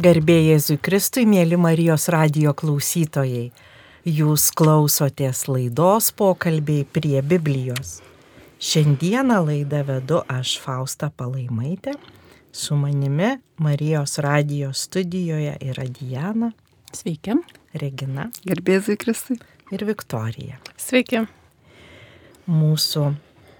[0.00, 3.50] Garbė Jėzui Kristui, mėly Marijos radio klausytojai.
[4.08, 7.98] Jūs klausotės laidos pokalbiai prie Biblijos.
[8.64, 11.98] Šiandieną laidą vedu aš Fausta Palaimaitė.
[12.48, 16.54] Su manimi Marijos radio studijoje yra Diana.
[16.96, 17.36] Sveiki.
[17.82, 18.30] Regina.
[18.48, 19.36] Garbėzui Kristui.
[19.68, 20.62] Ir Viktorija.
[20.80, 21.26] Sveiki.
[22.48, 23.10] Mūsų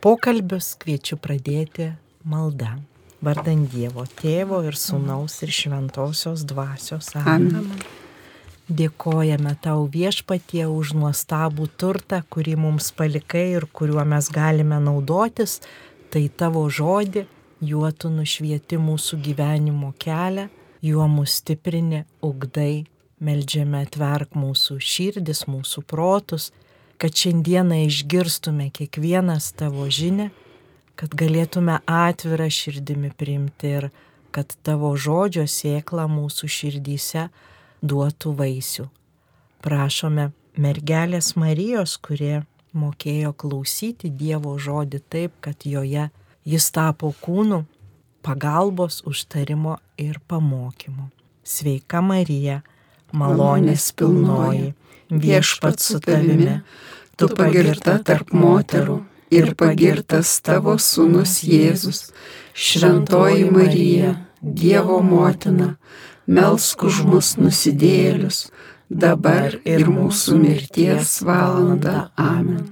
[0.01, 1.93] pokalbius kviečiu pradėti
[2.25, 2.79] maldą
[3.25, 7.13] vardant Dievo tėvo ir sunaus ir šventosios dvasios.
[7.21, 7.51] Amen.
[7.61, 7.99] Amen.
[8.71, 15.59] Dėkojame tau viešpatie už nuostabų turtą, kurį mums palikai ir kuriuo mes galime naudotis.
[16.11, 17.25] Tai tavo žodį,
[17.67, 20.47] juo tu nušvieti mūsų gyvenimo kelią,
[20.87, 22.87] juo mus stiprini, ugdai,
[23.19, 26.51] melžiame atverk mūsų širdis, mūsų protus,
[27.01, 30.31] kad šiandieną išgirstume kiekvienas tavo žinę
[31.01, 33.87] kad galėtume atvirą širdimi priimti ir
[34.37, 37.23] kad tavo žodžio sėkla mūsų širdyse
[37.81, 38.85] duotų vaisių.
[39.65, 40.29] Prašome
[40.61, 42.43] mergelės Marijos, kurie
[42.77, 46.11] mokėjo klausyti Dievo žodį taip, kad joje
[46.45, 47.65] jis tapo kūnu,
[48.21, 51.09] pagalbos, užtarimo ir pamokymu.
[51.41, 52.61] Sveika Marija,
[53.17, 54.75] malonės pilnoji,
[55.09, 56.61] viešpat su tavimi,
[57.17, 62.11] tu pagirta tarp moterų ir pagirtas tavo sūnus Jėzus,
[62.55, 65.75] šventoji Marija, Dievo motina,
[66.27, 68.49] melsk už mus nusidėlius,
[68.89, 72.09] dabar ir mūsų mirties valanda.
[72.17, 72.71] Amen.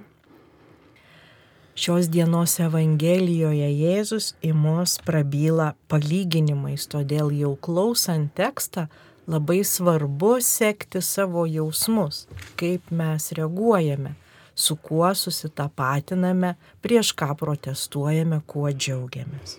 [1.78, 8.88] Šios dienos Evangelijoje Jėzus į mus prabyla palyginimais, todėl jau klausant tekstą
[9.28, 12.24] labai svarbu sekti savo jausmus,
[12.58, 14.16] kaip mes reaguojame
[14.58, 19.58] su kuo susitapatiname, prieš ką protestuojame, kuo džiaugiamės.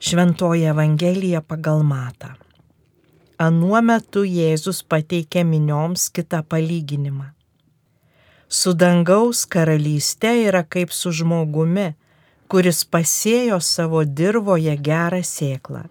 [0.00, 2.34] Šventoji Evangelija pagal matą.
[3.40, 7.30] Anuo metu Jėzus pateikė minioms kitą palyginimą.
[8.48, 11.94] Su dangaus karalyste yra kaip su žmogumi,
[12.52, 15.86] kuris pasėjo savo dirboje gerą sėklą.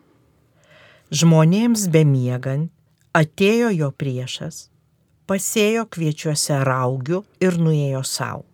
[1.09, 2.69] Žmonėms bemiegant
[3.17, 4.68] atėjo jo priešas
[5.29, 8.45] pasėjo kviečiuose raugių ir nuėjo savo.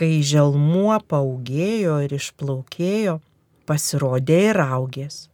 [0.00, 3.18] Kai želmuo paugėjo ir išplaukėjo,
[3.68, 5.26] pasirodė ir raugės.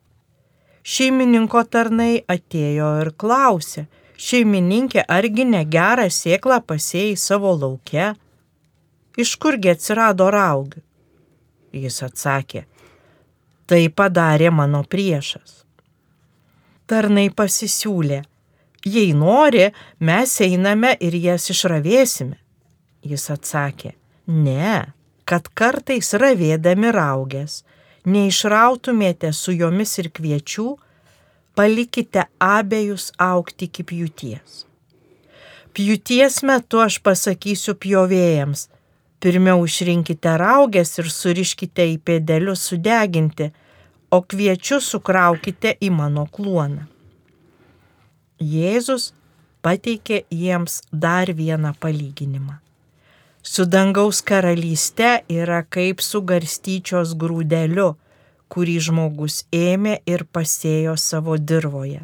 [0.87, 3.87] Šeimininko tarnai atėjo ir klausė,
[4.19, 8.13] šeimininkė, argi negerą sėklą pasėjai savo lauke?
[9.17, 10.83] Iš kurgi atsirado raugių?
[11.77, 12.65] Jis atsakė,
[13.71, 15.63] tai padarė mano priešas.
[16.87, 18.23] Tarnai pasisiūlė,
[18.84, 22.37] Jei nori, mes einame ir jas išravėsime.
[23.06, 23.94] Jis atsakė,
[24.26, 24.92] ne,
[25.26, 27.62] kad kartais ravėdami raugės,
[28.06, 30.69] neišrautumėte su jomis ir kviečių,
[31.56, 34.64] palikite abiejus aukti iki pjūties.
[35.76, 38.66] Pjūties metu aš pasakysiu pjovėjams,
[39.20, 43.50] pirmiau išrinkite raugės ir suriškite į pėdelius sudeginti,
[44.10, 46.87] o kviečius sukraukite į mano kluoną.
[48.41, 49.13] Jėzus
[49.65, 52.59] pateikė jiems dar vieną palyginimą.
[53.43, 57.95] Su dangaus karalyste yra kaip su garstyčios grūdeliu,
[58.53, 62.03] kurį žmogus ėmė ir pasėjo savo dirboje.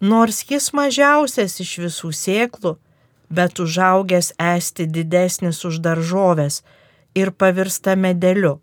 [0.00, 2.74] Nors jis mažiausias iš visų sėklų,
[3.30, 6.62] bet užaugęs esti didesnis už daržovės
[7.14, 8.58] ir pavirsta medeliu.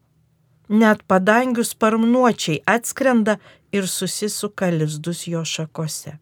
[0.69, 3.38] Net padangių sparnuočiai atskrenda
[3.72, 6.17] ir susisuka lizdus jo šakose.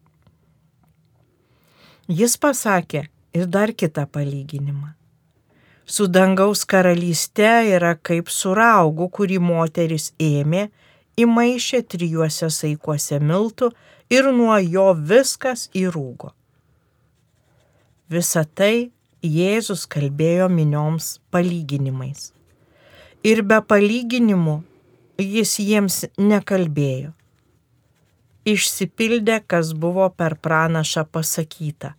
[2.08, 4.90] Jis pasakė ir dar kitą palyginimą.
[5.86, 10.68] Su dangaus karalyste yra kaip su raugu, kurį moteris ėmė,
[11.16, 13.70] įmaišė trijuose saikuose miltų
[14.12, 16.34] ir nuo jo viskas įrūgo.
[18.12, 18.90] Visą tai
[19.24, 22.34] Jėzus kalbėjo minioms palyginimais.
[23.24, 24.60] Ir be palyginimų
[25.16, 27.14] jis jiems nekalbėjo
[28.44, 31.94] išsipildė, kas buvo per pranašą pasakyta.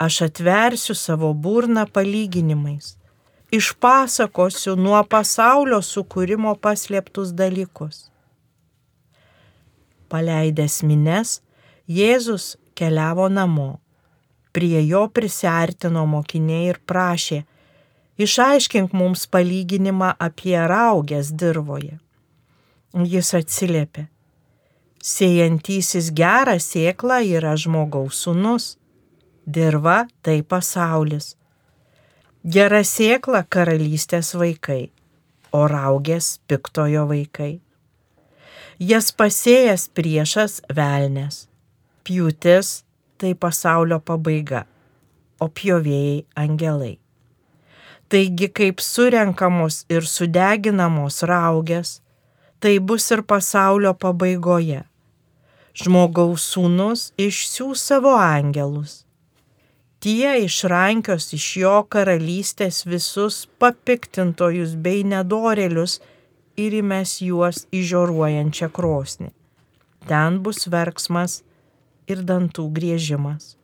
[0.00, 2.96] Aš atversiu savo burną palyginimais,
[3.52, 8.08] išpasakosiu nuo pasaulio sukūrimo paslėptus dalykus.
[10.10, 11.38] Paleidęs mines,
[11.90, 13.80] Jėzus keliavo namo.
[14.54, 17.40] Prie jo prisartino mokiniai ir prašė,
[18.24, 21.98] išaiškink mums palyginimą apie raugės dirboje.
[23.14, 24.08] Jis atsiliepė,
[25.00, 28.76] Sėjantysis gerą sėklą yra žmogaus sunus,
[29.46, 31.36] dirba tai pasaulis.
[32.44, 34.90] Gera sėkla karalystės vaikai,
[35.56, 37.60] o raugės piktojo vaikai.
[38.80, 41.46] jas pasėjęs priešas velnės.
[42.04, 42.82] Pjūtis
[43.20, 44.66] tai pasaulio pabaiga,
[45.40, 46.98] o pjovėjai angelai.
[48.08, 52.00] Taigi kaip surenkamos ir sudeginamos raugės,
[52.60, 54.89] tai bus ir pasaulio pabaigoje.
[55.76, 59.04] Žmogaus sūnus išsiūs savo angelus.
[60.00, 65.98] Tie išrankios iš jo karalystės visus papiktintojus bei nedorelius
[66.56, 69.30] ir įmes juos į žioruojančią krosnį.
[70.08, 71.42] Ten bus verksmas
[72.08, 73.54] ir dantų griežimas.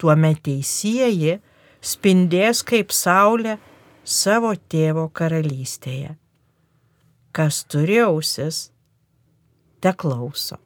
[0.00, 1.38] Tuomet teisieji
[1.80, 3.56] spindės kaip saulė
[4.04, 6.16] savo tėvo karalystėje.
[7.30, 8.70] Kas turi ausis,
[9.80, 10.58] te klauso.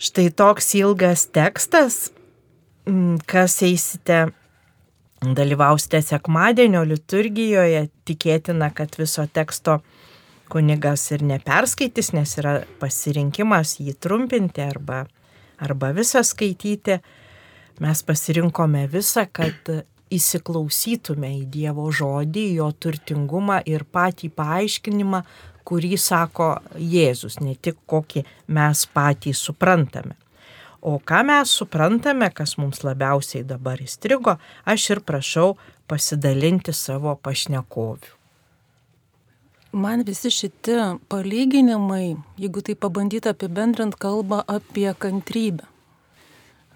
[0.00, 2.08] Štai toks ilgas tekstas,
[3.28, 4.30] kas eisite,
[5.20, 9.80] dalyvausite sekmadienio liturgijoje, tikėtina, kad viso teksto
[10.50, 15.04] kunigas ir neperskaitys, nes yra pasirinkimas jį trumpinti arba,
[15.60, 16.98] arba visą skaityti.
[17.80, 19.68] Mes pasirinkome visą, kad
[20.10, 25.22] įsiklausytume į Dievo žodį, jo turtingumą ir patį paaiškinimą,
[25.70, 28.24] kurį sako Jėzus, ne tik kokį
[28.58, 30.18] mes patys suprantame.
[30.82, 35.52] O ką mes suprantame, kas mums labiausiai dabar įstrigo, aš ir prašau
[35.86, 38.16] pasidalinti savo pašnekovių
[39.72, 40.72] man visi šiti
[41.08, 45.66] palyginimai, jeigu tai pabandyti apibendrint, kalba apie kantrybę.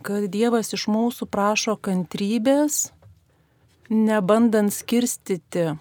[0.05, 2.93] Kad Dievas iš mūsų prašo kantrybės,
[3.88, 5.73] nebandant skirstyti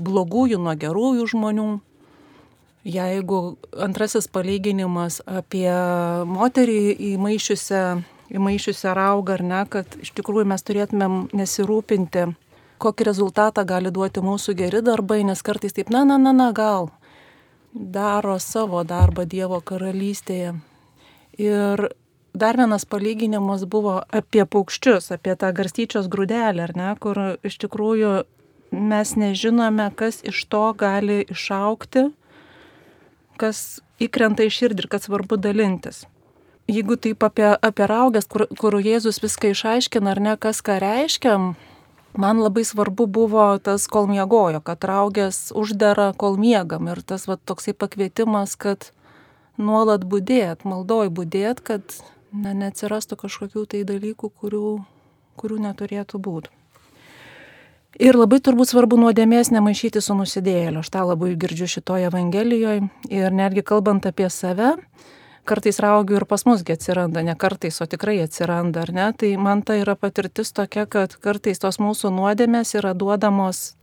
[0.00, 1.68] blogųjų nuo gerųjų žmonių.
[2.84, 5.68] Jeigu antrasis palyginimas apie
[6.24, 7.82] moterį įmaišiusią,
[8.32, 12.30] įmaišiusią raugą ar ne, kad iš tikrųjų mes turėtumėm nesirūpinti
[12.80, 16.88] kokį rezultatą gali duoti mūsų geri darbai, nes kartais taip, na, na, na, na, gal
[17.72, 20.54] daro savo darbą Dievo karalystėje.
[21.38, 21.82] Ir
[22.34, 28.14] dar vienas palyginimas buvo apie paukščius, apie tą garstyčios grūdelį, ar ne, kur iš tikrųjų
[28.72, 32.08] mes nežinome, kas iš to gali išaukti,
[33.40, 36.04] kas įkrenta į širdį ir kad svarbu dalintis.
[36.70, 41.32] Jeigu taip apie, apie raugės, kur, kur Jėzus viską išaiškina, ar ne, kas ką reiškia,
[42.14, 46.86] man labai svarbu buvo tas, kol miegojo, kad raugės uždara, kol miegam.
[46.92, 48.92] Ir tas va, toksai pakvietimas, kad
[49.58, 51.98] nuolat būdėt, maldoj būdėt, kad
[52.30, 54.78] na, neatsirastų kažkokių tai dalykų, kurių,
[55.40, 56.59] kurių neturėtų būti.
[57.98, 60.84] Ir labai turbūt svarbu nuodėmės nemaišyti su nusidėjėliu.
[60.84, 62.84] Aš tą labai girdžiu šitoje Evangelijoje.
[63.10, 64.76] Ir netgi kalbant apie save,
[65.48, 69.08] kartais raugių ir pas musgi atsiranda, ne kartais, o tikrai atsiranda, ar ne?
[69.18, 73.74] Tai man tai yra patirtis tokia, kad kartais tos mūsų nuodėmės yra duodamos,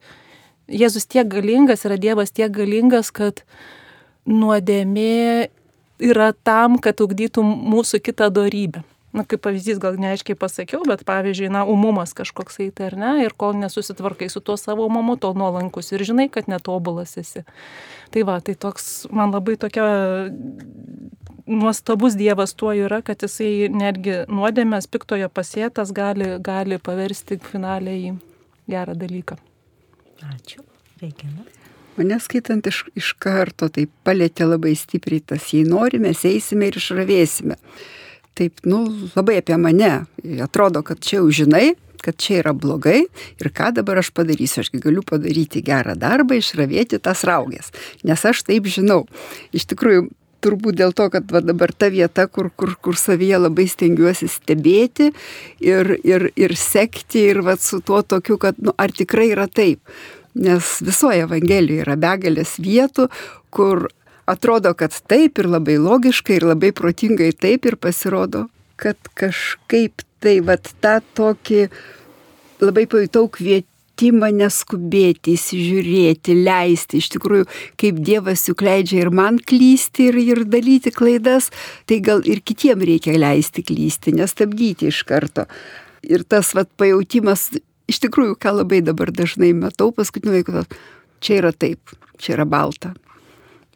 [0.68, 3.46] Jėzus tiek galingas, yra Dievas tiek galingas, kad
[4.28, 5.48] nuodėmė
[6.04, 8.84] yra tam, kad ugdytų mūsų kitą darybę.
[9.18, 13.34] Na, kaip pavyzdys, gal neaiškiai pasakiau, bet pavyzdžiui, na, umumas kažkoks eiti ar ne, ir
[13.34, 17.42] kol nesusitvarkai su tuo savo umumu, tol nuolankus ir žinai, kad netobulas esi.
[18.14, 19.88] Tai va, tai toks, man labai tokia
[21.48, 28.16] nuostabus Dievas tuo yra, kad jisai netgi nuodėmės piktojo pasėtas gali, gali paversti finaliai į
[28.70, 29.40] gerą dalyką.
[30.28, 30.62] Ačiū.
[31.02, 31.46] Regina.
[31.98, 37.58] Mane skaitant iš, iš karto tai palėtė labai stipriai tas, jei norime, eisime ir išravėsime.
[38.38, 39.92] Taip, nu, labai apie mane.
[40.44, 41.72] Atrodo, kad čia jau žinai,
[42.06, 43.02] kad čia yra blogai
[43.42, 44.62] ir ką dabar aš padarysiu.
[44.62, 47.74] Ašgi galiu padaryti gerą darbą, išravėti tas raugės.
[48.06, 49.06] Nes aš taip žinau.
[49.58, 50.08] Iš tikrųjų,
[50.46, 55.12] turbūt dėl to, kad va, dabar ta vieta, kur, kur, kur savyje labai stengiuosi stebėti
[55.64, 59.82] ir, ir, ir sekti ir va, su tuo tokiu, kad nu, ar tikrai yra taip.
[60.38, 63.08] Nes visoje Evangelijoje yra begalės vietų,
[63.50, 63.88] kur
[64.28, 70.40] atrodo, kad taip ir labai logiškai ir labai protingai taip ir pasirodo, kad kažkaip tai
[70.46, 71.68] va tą tokį
[72.62, 77.00] labai pajutau kvietimą kvietimą neskubėti, įsižiūrėti, leisti.
[77.02, 77.48] Iš tikrųjų,
[77.82, 81.50] kaip Dievas juk leidžia ir man klysti, ir, ir dalyti klaidas,
[81.88, 85.48] tai gal ir kitiem reikia leisti klysti, nestabdyti iš karto.
[86.04, 87.58] Ir tas vat, pajūtimas,
[87.90, 90.64] iš tikrųjų, ką labai dabar dažnai matau paskutiniu laiku,
[91.20, 91.82] čia yra taip,
[92.22, 92.94] čia yra balta.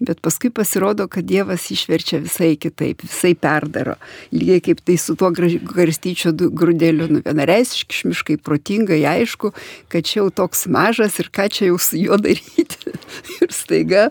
[0.01, 4.00] Bet paskui pasirodo, kad Dievas išverčia visai kitaip, visai perdaro.
[4.34, 9.51] Lygiai kaip tai su tuo garstyčio grūdėliu, nu vienareisiškai, protingai, aišku,
[9.93, 12.96] kad čia jau toks mažas ir ką čia jau su juo daryti.
[13.46, 14.08] ir staiga,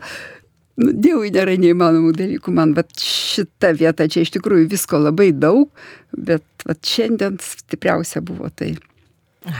[0.79, 5.67] nu, Dievui nėra neįmanomų dalykų, man, bet šita vieta čia iš tikrųjų visko labai daug,
[6.15, 8.77] bet vat, šiandien stipriausia buvo tai.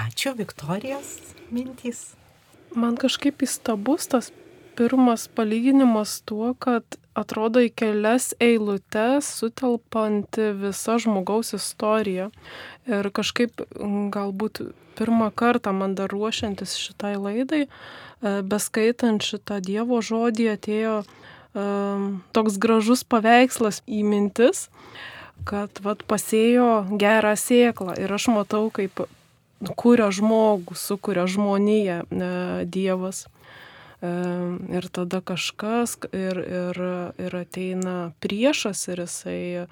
[0.07, 1.17] Ačiū, Viktorijos
[1.51, 2.13] mintys.
[2.79, 4.31] Man kažkaip įstabus tas
[4.81, 12.31] pirmas palyginimas tuo, kad atrodo į kelias eilutes sutelpanti visa žmogaus istorija.
[12.89, 13.61] Ir kažkaip
[14.15, 14.63] galbūt
[14.97, 22.57] pirmą kartą man dar ruošiantis šitai laidai, e, beskaitant šitą Dievo žodį atėjo um, toks
[22.63, 24.71] gražus paveikslas į mintis,
[25.45, 29.05] kad vat, pasėjo gerą sėklą ir aš matau, kaip
[29.77, 32.33] kuria žmogų, sukuria žmoniją e,
[32.65, 33.27] Dievas.
[34.01, 36.79] Ir tada kažkas ir, ir,
[37.21, 39.67] ir ateina priešas ir jisai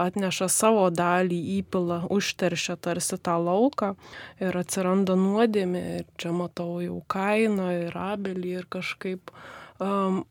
[0.00, 3.94] atneša savo dalį įpilą, užteršia tarsi tą lauką
[4.40, 5.84] ir atsiranda nuodėmė.
[6.00, 9.32] Ir čia matau jau kainą ir abelį ir kažkaip
[9.80, 10.24] um,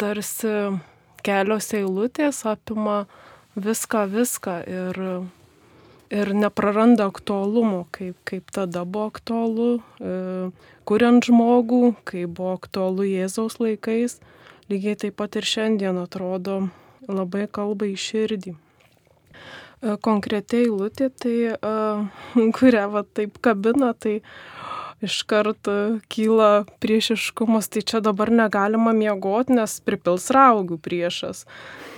[0.00, 0.52] tarsi
[1.26, 3.04] kelios eilutės apima
[3.56, 5.02] viską, viską ir,
[6.10, 9.70] ir nepraranda aktualumo, kaip, kaip tada buvo aktualu,
[10.00, 10.50] e,
[10.86, 14.20] kuriant žmogų, kaip buvo aktualu Jėzaus laikais,
[14.70, 16.68] lygiai taip pat ir šiandien atrodo
[17.08, 18.54] labai kalba į širdį.
[18.54, 24.20] E, konkretiai eilutė, tai, e, kurią va taip kabina, tai
[25.04, 25.68] iškart
[26.08, 31.44] kyla priešiškumas, tai čia dabar negalima miegoti, nes pripils raugių priešas.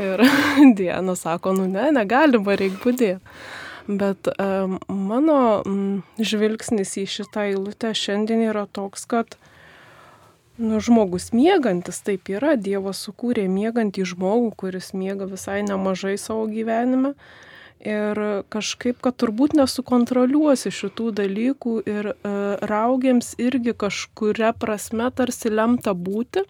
[0.02, 0.24] Ir
[0.78, 3.66] Diena sako, nu ne, negalima, reikia būdėti.
[3.88, 9.38] Bet um, mano um, žvilgsnis į šitą eilutę šiandien yra toks, kad
[10.61, 17.14] nu, žmogus mėgantis, taip yra, Dievas sukūrė mėgantį žmogų, kuris miega visai nemažai savo gyvenime.
[17.78, 18.18] Ir
[18.50, 22.14] kažkaip, kad turbūt nesukontroliuosi šitų dalykų ir e,
[22.66, 26.42] raugiams irgi kažkuria prasme tarsi lemta būti.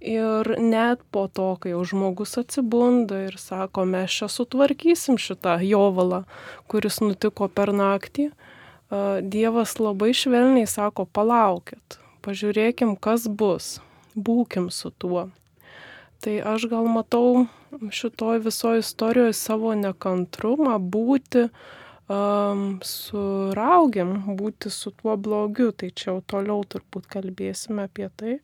[0.00, 6.22] Ir net po to, kai jau žmogus atsibunda ir sako, mes čia sutvarkysim šitą jovalą,
[6.72, 8.30] kuris nutiko per naktį,
[9.22, 13.76] Dievas labai švelniai sako, palaukit, pažiūrėkim, kas bus,
[14.16, 15.28] būkim su tuo.
[16.20, 17.46] Tai aš gal matau
[17.94, 23.22] šitoj visoje istorijoje savo nekantrumą būti um, su
[23.56, 25.70] raugiam, būti su tuo blogiu.
[25.72, 28.40] Tai čia jau toliau turbūt kalbėsime apie tai,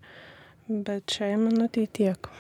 [0.69, 2.31] bet šiai minutė tiek.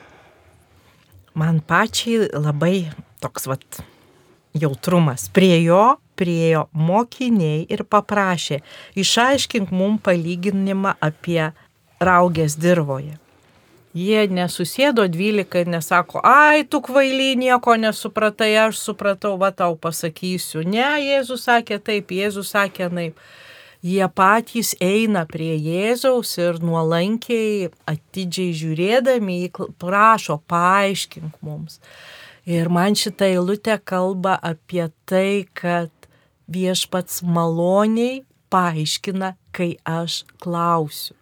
[1.36, 2.88] Man pačiai labai
[3.20, 3.82] toks vat
[4.56, 5.28] jautrumas.
[5.28, 8.62] Prie jo priejo mokiniai ir paprašė,
[8.96, 11.52] išaiškink mum palyginimą apie
[12.00, 13.18] raugės dirboje.
[13.96, 20.66] Jie nesusėdo 12 ir nesako, ai, tu kvaily nieko nesupratai, aš supratau, va tau pasakysiu.
[20.68, 23.16] Ne, Jėzus sakė taip, Jėzus sakė naip.
[23.86, 29.36] Jie patys eina prie Jėzaus ir nuolankiai, atidžiai žiūrėdami,
[29.78, 31.78] prašo, paaiškink mums.
[32.50, 35.92] Ir man šitą eilutę kalba apie tai, kad
[36.50, 41.14] viešpats maloniai paaiškina, kai aš klausiu.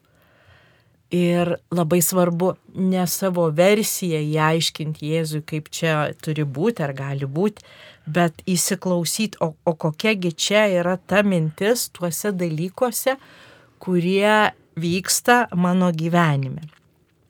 [1.14, 7.62] Ir labai svarbu ne savo versiją įaiškinti Jėzui, kaip čia turi būti ar gali būti,
[8.06, 13.16] bet įsiklausyti, o, o kokiagi čia yra ta mintis tuose dalykuose,
[13.82, 16.66] kurie vyksta mano gyvenime.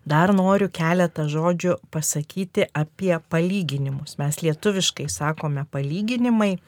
[0.04, 4.18] Dar noriu keletą žodžių pasakyti apie palyginimus.
[4.20, 6.58] Mes lietuviškai sakome palyginimai,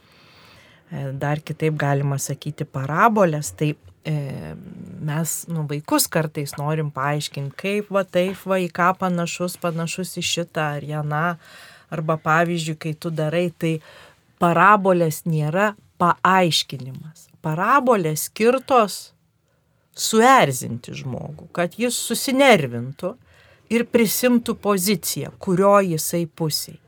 [1.20, 3.52] dar kitaip galima sakyti parabolės.
[3.58, 3.74] Tai
[4.06, 4.54] E,
[5.02, 10.22] mes, nu, vaikus kartais norim paaiškinti, kaip va taip, va į ką panašus, panašus į
[10.22, 11.22] šitą ar janą,
[11.96, 13.78] arba pavyzdžiui, kai tu darai, tai
[14.42, 17.26] parabolės nėra paaiškinimas.
[17.44, 18.98] Parabolės skirtos
[19.96, 23.14] suerzinti žmogų, kad jis susinervintų
[23.72, 26.78] ir prisimtų poziciją, kurio jisai pusiai.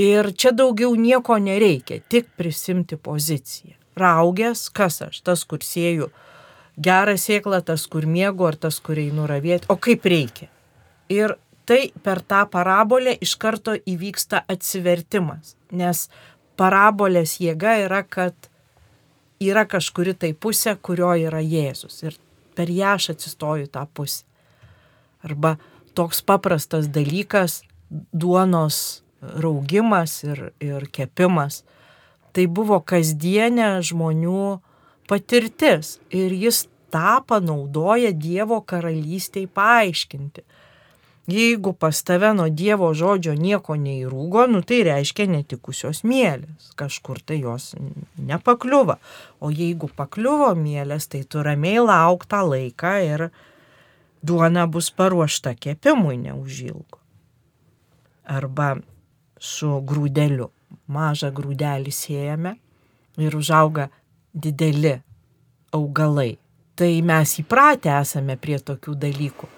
[0.00, 6.08] Ir čia daugiau nieko nereikia, tik prisimti poziciją raugęs, kas aš, tas, kur sėjau
[6.80, 10.48] gerą sėklą, tas, kur mėgo, ar tas, kur einu ravėti, o kaip reikia.
[11.12, 11.36] Ir
[11.72, 16.04] tai per tą parabolę iš karto įvyksta atsivertimas, nes
[16.60, 18.36] parabolės jėga yra, kad
[19.40, 22.18] yra kažkuri tai pusė, kurio yra Jėzus ir
[22.52, 24.26] per ją aš atsistoju tą pusę.
[25.24, 25.56] Arba
[25.96, 27.62] toks paprastas dalykas-
[28.20, 31.62] duonos raugimas ir, ir kepimas
[32.32, 34.60] tai buvo kasdienė žmonių
[35.08, 40.44] patirtis ir jis tą panaudoja Dievo karalystiai paaiškinti.
[41.30, 47.38] Jeigu pas tave nuo Dievo žodžio nieko neįrūgo, nu tai reiškia netikusios mėlės, kažkur tai
[47.44, 47.76] jos
[48.18, 48.96] nepakliuva.
[49.38, 53.28] O jeigu pakliuvo mėlės, tai tu ramiai lauk tą laiką ir
[54.22, 56.98] duona bus paruošta kepimui neužilgo.
[58.26, 58.74] Arba
[59.38, 60.50] su grūdeliu
[60.90, 62.56] mažą grūdelį siejame
[63.22, 63.88] ir užauga
[64.34, 64.96] dideli
[65.70, 66.36] augalai.
[66.74, 69.48] Tai mes įpratę esame prie tokių dalykų.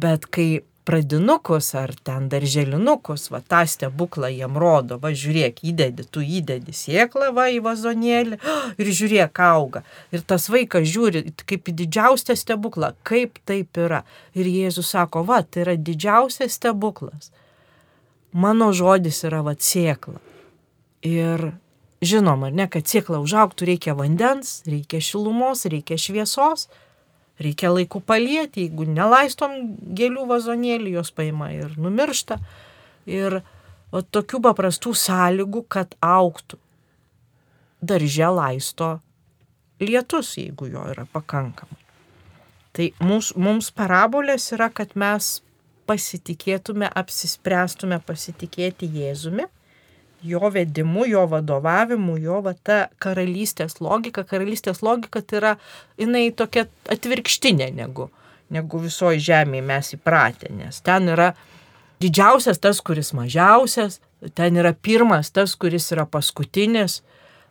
[0.00, 6.22] Bet kai pradinukus ar ten darželinukus, va tą stebuklą jiem rodo, va žiūrėk, įdedi, tu
[6.24, 8.40] įdedi sieklą va į vazonėlį
[8.80, 9.84] ir žiūrėk, auga.
[10.10, 14.02] Ir tas vaikas žiūri kaip į didžiausią stebuklą, kaip taip yra.
[14.34, 17.30] Ir Jėzus sako, va, tai yra didžiausias stebuklas.
[18.34, 20.18] Mano žodis yra va siekla.
[21.06, 21.52] Ir
[22.02, 26.66] žinoma, ne, kad siekla užauktų reikia vandens, reikia šilumos, reikia šviesos
[27.40, 29.56] reikia laiku palieti, jeigu nelaistom
[29.96, 32.38] gėlių vazonėlį, jos paima ir numiršta.
[33.10, 36.60] Ir o, tokių paprastų sąlygų, kad auktų.
[37.80, 38.90] Darže laisto
[39.80, 41.78] lietus, jeigu jo yra pakankamai.
[42.76, 45.40] Tai mums, mums parabolės yra, kad mes
[45.90, 49.48] pasitikėtume, apsispręstume pasitikėti Jėzumi
[50.22, 54.24] jo vedimu, jo vadovavimu, jo va ta karalystės logika.
[54.24, 55.52] Karalystės logika tai yra,
[56.00, 58.10] jinai tokia atvirkštinė negu,
[58.52, 61.32] negu visoji žemėje mes įpratę, nes ten yra
[62.02, 64.00] didžiausias tas, kuris mažiausias,
[64.36, 67.00] ten yra pirmas tas, kuris yra paskutinis,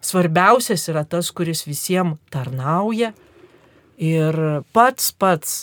[0.02, 3.14] svarbiausias yra tas, kuris visiems tarnauja
[4.00, 4.42] ir
[4.74, 5.62] pats pats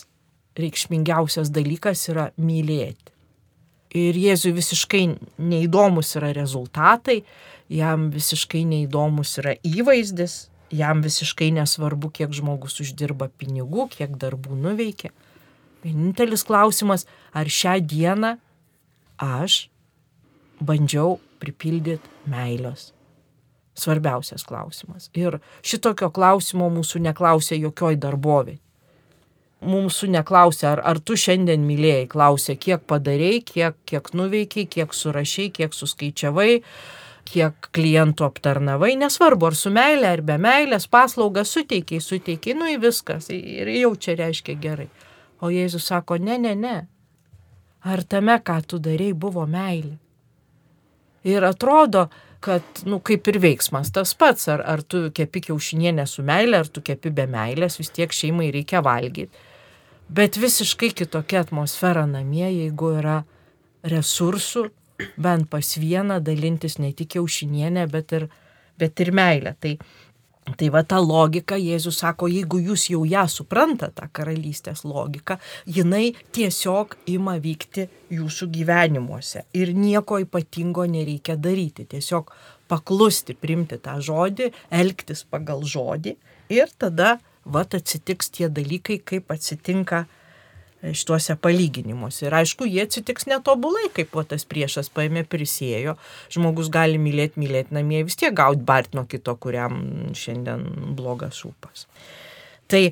[0.57, 3.16] reikšmingiausias dalykas yra mylėti
[3.95, 5.05] ir Jėzui visiškai
[5.39, 7.23] neįdomus yra rezultatai,
[7.73, 15.13] jam visiškai neįdomus yra įvaizdis, jam visiškai nesvarbu, kiek žmogus uždirba pinigų, kiek darbų nuveikia.
[15.85, 18.37] Vienintelis klausimas, ar šią dieną
[19.23, 19.67] aš
[20.61, 22.91] bandžiau pripildyti meilės.
[23.77, 25.11] Svarbiausias klausimas.
[25.13, 28.57] Ir šitokio klausimo mūsų neklausė jokioj darbovė
[29.65, 35.51] mūsų neklausia, ar, ar tu šiandien mylėjai, klausia, kiek padarėjai, kiek, kiek nuveikiai, kiek surašiai,
[35.55, 36.63] kiek suskaičiavai,
[37.27, 42.79] kiek klientų aptarnavai, nesvarbu, ar su meilė, ar be meilės, paslaugą suteikiai, suteikiai, nu į
[42.85, 44.91] viskas ir jau čia reiškia gerai.
[45.43, 46.77] O Jėzus sako, ne, ne, ne.
[47.87, 49.97] Ar tame, ką tu darėjai, buvo meilė?
[51.27, 52.07] Ir atrodo,
[52.47, 56.71] kad, nu, kaip ir veiksmas tas pats, ar, ar tu kepi kiaušinienę su meilė, ar
[56.71, 59.45] tu kepi be meilės, vis tiek šeimai reikia valgyti.
[60.07, 63.17] Bet visiškai kitokia atmosfera namie, jeigu yra
[63.91, 64.69] resursų,
[65.19, 68.29] bent pas vieną dalintis ne tik kiaušinienę, bet ir,
[68.79, 69.57] bet ir meilę.
[69.61, 69.75] Tai
[70.47, 76.13] Tai va ta logika, Jėzus sako, jeigu jūs jau ją suprantate, tą karalystės logiką, jinai
[76.37, 81.89] tiesiog ima vykti jūsų gyvenimuose ir nieko ypatingo nereikia daryti.
[81.91, 82.31] Tiesiog
[82.71, 86.15] paklusti, primti tą žodį, elgtis pagal žodį
[86.55, 90.05] ir tada va atsitiks tie dalykai, kaip atsitinka
[90.95, 92.27] šituose palyginimuose.
[92.27, 95.97] Ir aišku, jie atsitiks netobulai, kaip po tas priešas paėmė prisėjo.
[96.35, 99.81] Žmogus gali mylėti, mylėti namie, vis tiek gauti bart nuo kito, kuriam
[100.17, 100.67] šiandien
[100.99, 101.87] blogas ūpas.
[102.71, 102.83] Tai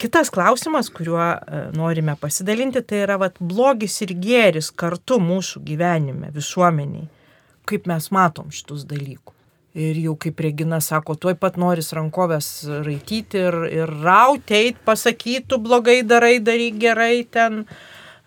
[0.00, 6.32] kitas klausimas, kuriuo e, norime pasidalinti, tai yra vat, blogis ir gėris kartu mūsų gyvenime,
[6.34, 7.08] visuomeniai.
[7.68, 9.41] Kaip mes matom šitus dalykus.
[9.72, 12.48] Ir jau kaip Regina sako, tuoj pat noris rankovės
[12.84, 17.62] raityti ir, ir rauti, eit, pasakytų, blogai darai, daryk gerai ten,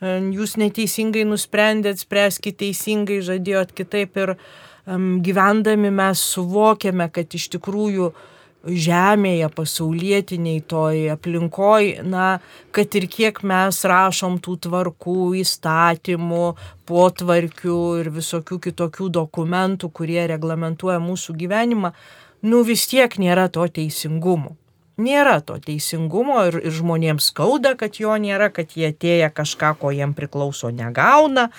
[0.01, 7.51] e, jūs neteisingai nusprendėt, spręskite teisingai, žadėjot kitaip ir um, gyvendami mes suvokėme, kad iš
[7.53, 8.31] tikrųjų uh,
[8.65, 12.39] žemėje, pasaulietiniai toj aplinkoj, na,
[12.75, 16.45] kad ir kiek mes rašom tų tvarkų, įstatymų,
[16.89, 21.93] potvarkių ir visokių kitokių dokumentų, kurie reglamentuoja mūsų gyvenimą,
[22.45, 24.55] nu vis tiek nėra to teisingumo.
[24.95, 29.91] Nėra to teisingumo ir, ir žmonėms skauda, kad jo nėra, kad jie atėję kažką, ko
[29.91, 31.49] jiem priklauso, negauna,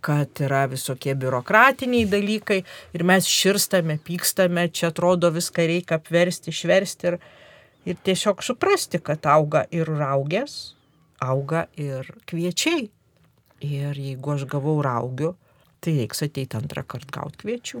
[0.00, 2.60] kad yra visokie biurokratiniai dalykai
[2.96, 7.18] ir mes širstame, pykstame, čia atrodo viską reikia apversti, išversti ir,
[7.88, 10.74] ir tiesiog suprasti, kad auga ir raugės,
[11.20, 12.88] auga ir kviečiai.
[13.60, 15.34] Ir jeigu aš gavau raugių,
[15.80, 17.80] tai reiks ateiti antrą kartą gauti kviečių.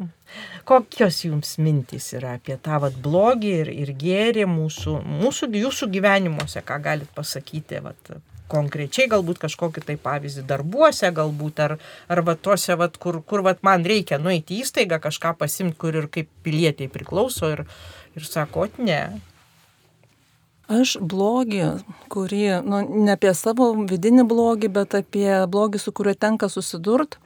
[0.68, 6.64] Kokios jums mintys yra apie tą vat, blogį ir, ir gėrį mūsų, mūsų, jūsų gyvenimuose,
[6.64, 8.12] ką galit pasakyti vat,
[8.50, 11.76] konkrečiai galbūt kažkokį tai pavyzdį darbuose, galbūt ar,
[12.10, 15.96] ar va tuose, va, kur, kur va, man reikia nueiti į įstaigą, kažką pasimti, kur
[15.96, 17.64] ir kaip pilietiai priklauso ir,
[18.18, 19.02] ir sakot, ne.
[20.70, 21.64] Aš blogį,
[22.14, 27.18] kurį, nu, ne apie savo vidinį blogį, bet apie blogį, su kuriuo tenka susidurti,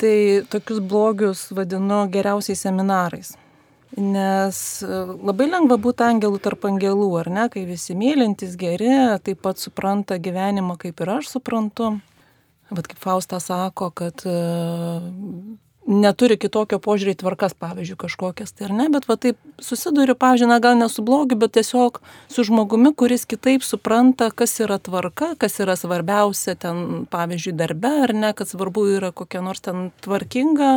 [0.00, 3.34] tai tokius blogius vadinu geriausiais seminarais.
[3.94, 4.88] Nes e,
[5.28, 8.90] labai lengva būti angelų tarp angelų, ar ne, kai visi mylintis geri,
[9.24, 11.94] taip pat supranta gyvenimą, kaip ir aš suprantu.
[12.74, 14.34] Bet kaip Fausta sako, kad e,
[15.86, 20.48] neturi kitokio požiūrį į tvarkas, pavyzdžiui, kažkokias, tai ar ne, bet va taip susiduriu, pavyzdžiui,
[20.50, 22.00] na, gal ne su blogiu, bet tiesiog
[22.32, 28.14] su žmogumi, kuris kitaip supranta, kas yra tvarka, kas yra svarbiausia ten, pavyzdžiui, darbe, ar
[28.14, 30.72] ne, kad svarbu yra kokia nors ten tvarkinga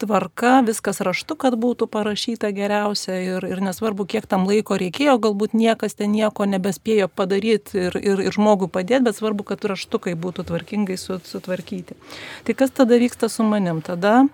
[0.00, 5.54] tvarka, viskas raštu, kad būtų parašyta geriausia ir, ir nesvarbu, kiek tam laiko reikėjo, galbūt
[5.56, 10.46] niekas ten nieko nebespėjo padaryti ir, ir, ir žmogui padėti, bet svarbu, kad raštukai būtų
[10.48, 11.98] tvarkingai sutvarkyti.
[12.48, 13.84] Tai kas tada vyksta su manim?
[13.84, 14.24] Tada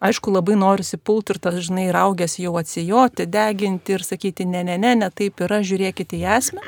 [0.00, 4.78] aišku, labai norisi pult ir tas, žinai, raugęs jau atsijoti, deginti ir sakyti, ne, ne,
[4.78, 6.64] ne, ne, taip yra, žiūrėkite į esmę.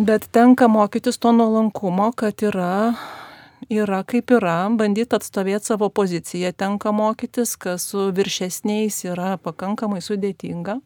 [0.00, 2.94] Bet tenka mokytis to nuolankumo, kad yra
[3.70, 10.80] yra kaip yra, bandyti atstovėti savo poziciją tenka mokytis, kas su viršesniais yra pakankamai sudėtinga.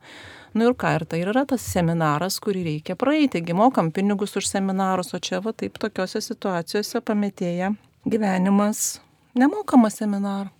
[0.54, 3.38] Nu ir ką, ir tai yra tas seminaras, kurį reikia praeiti.
[3.38, 7.72] Taigi mokam pinigus už seminarus, o čia va taip tokiuose situacijose pametėja
[8.06, 9.00] gyvenimas
[9.34, 10.52] nemokamas seminarą.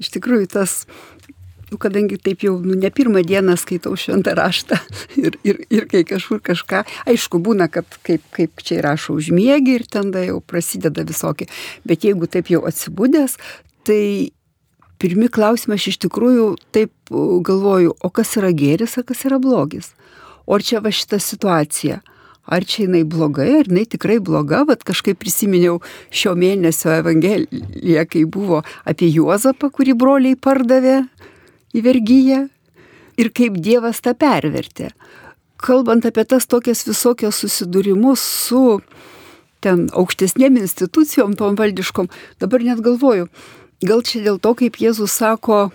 [0.00, 0.84] Iš tikrųjų, tas
[1.70, 4.78] nu, kadangi taip jau nu, ne pirmą dieną skaitau šventą raštą
[5.24, 9.86] ir, ir, ir kai kažkur kažką, aišku, būna, kad kaip, kaip čia rašo užmiegi ir
[9.86, 11.48] ten jau prasideda visokie,
[11.86, 13.38] bet jeigu taip jau atsibūdęs,
[13.86, 14.02] tai
[15.00, 19.94] pirmi klausimai aš iš tikrųjų taip galvoju, o kas yra gėris, o kas yra blogis.
[20.50, 22.00] O čia va šita situacija?
[22.48, 25.78] Ar čia jinai blogai, ar jinai tikrai bloga, bet kažkaip prisiminiau
[26.10, 31.02] šio mėnesio evangeliją, kai buvo apie Juozapą, kurį broliai pardavė
[31.76, 32.40] į vergyją
[33.20, 34.90] ir kaip Dievas tą pervertė.
[35.60, 38.80] Kalbant apie tas tokias visokias susidūrimus su
[39.60, 42.08] ten aukštesnėm institucijom, tom valdiškom,
[42.40, 43.28] dabar net galvoju,
[43.84, 45.68] gal čia dėl to, kaip Jėzus sako,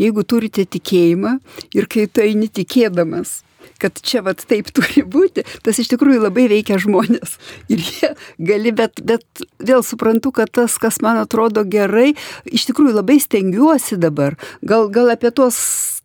[0.00, 1.36] jeigu turite tikėjimą
[1.76, 3.42] ir kai tu eini tikėdamas,
[3.82, 7.36] kad čia vat taip turi būti, tas iš tikrųjų labai veikia žmonės.
[7.72, 12.14] Ir jie gali, bet, bet vėl suprantu, kad tas, kas man atrodo gerai,
[12.48, 14.38] iš tikrųjų labai stengiuosi dabar.
[14.62, 15.58] Gal, gal apie tuos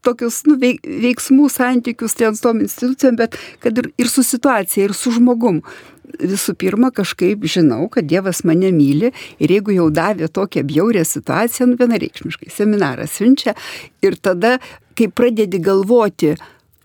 [0.04, 4.96] tokius nu, veiksmų santykius ten su tom institucijom, bet kad ir, ir su situacija, ir
[4.98, 5.62] su žmogum
[6.20, 11.70] visų pirma, kažkaip žinau, kad Dievas mane myli ir jeigu jau davė tokią bjaurę situaciją,
[11.72, 13.56] nu vienareikšmiškai, seminarą siunčia
[14.04, 14.58] ir tada,
[14.98, 16.36] kai pradedi galvoti,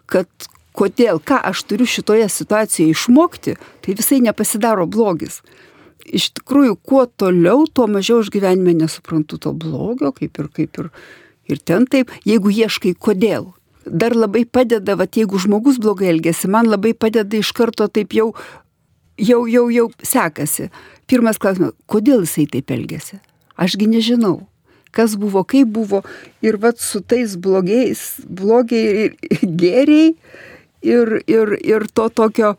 [0.08, 0.28] kad
[0.78, 5.40] kodėl, ką aš turiu šitoje situacijoje išmokti, tai visai nepasidaro blogis.
[6.08, 10.90] Iš tikrųjų, kuo toliau, tuo mažiau aš gyvenime nesuprantu to blogio, kaip ir, kaip ir,
[11.50, 13.52] ir ten taip, jeigu ieškai kodėl.
[13.88, 18.30] Dar labai padeda, va, jeigu žmogus blogai elgesi, man labai padeda iš karto taip jau,
[19.20, 20.68] jau, jau, jau sekasi.
[21.08, 23.20] Pirmas klausimas, kodėl jisai taip elgesi?
[23.58, 24.38] Ašgi nežinau
[24.98, 26.02] kas buvo, kaip buvo.
[26.42, 30.14] Ir vad su tais blogiais, blogiai ir gėriai,
[30.82, 32.56] ir, ir, ir to tokio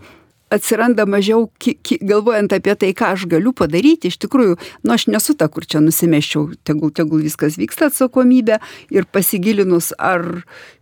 [0.50, 5.06] atsiranda mažiau, ki, ki, galvojant apie tai, ką aš galiu padaryti, iš tikrųjų, nu aš
[5.14, 8.58] nesu ta, kur čia nusimeščiau, tegul, tegul viskas vyksta atsakomybė
[8.96, 10.26] ir pasigilinus, ar,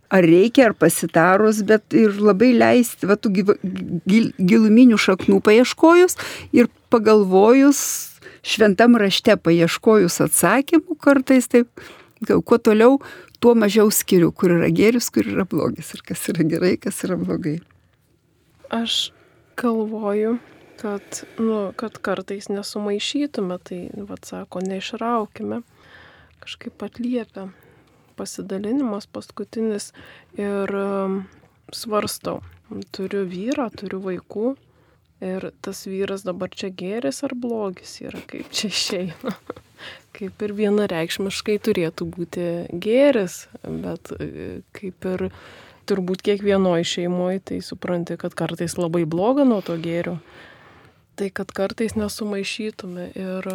[0.08, 6.16] ar reikia, ar pasitarus, bet ir labai leisti, va, tų gil, giluminių šaknų paieškojus
[6.56, 7.82] ir pagalvojus,
[8.48, 11.68] šventam rašte paieškojus atsakymų kartais taip,
[12.26, 12.98] kuo toliau,
[13.40, 17.18] tuo mažiau skiriu, kur yra gėris, kur yra blogis ir kas yra gerai, kas yra
[17.20, 17.58] blogai.
[18.74, 19.10] Aš
[19.58, 20.36] galvoju,
[20.80, 25.62] kad, nu, kad kartais nesumaišytume, tai, vad sako, neišraukime,
[26.42, 27.48] kažkaip atliepia
[28.18, 29.92] pasidalinimas paskutinis
[30.38, 31.20] ir um,
[31.74, 32.40] svarstau,
[32.94, 34.52] turiu vyrą, turiu vaikų
[35.24, 39.34] ir tas vyras dabar čia geris ar blogis yra, kaip čia išeina.
[40.18, 42.44] kaip ir vienareikšmiškai turėtų būti
[42.82, 45.28] gėris, bet e, kaip ir
[45.88, 50.18] turbūt kiekvienoje šeimoje tai supranti, kad kartais labai bloga nuo to gėrio.
[51.18, 53.48] Tai kad kartais nesumaišytume ir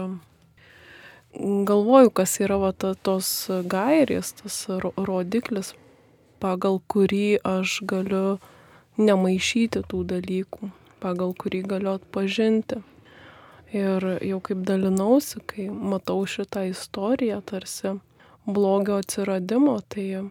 [1.39, 4.57] galvoju, kas yra va, ta, tos gairės, tas
[4.97, 5.73] rodiklis,
[6.43, 8.39] pagal kurį aš galiu
[8.99, 10.69] nemaišyti tų dalykų,
[11.01, 12.83] pagal kurį galiu atpažinti.
[13.73, 17.95] Ir jau kaip dalinausi, kai matau šitą istoriją tarsi
[18.45, 20.29] blogio atsiradimo, tai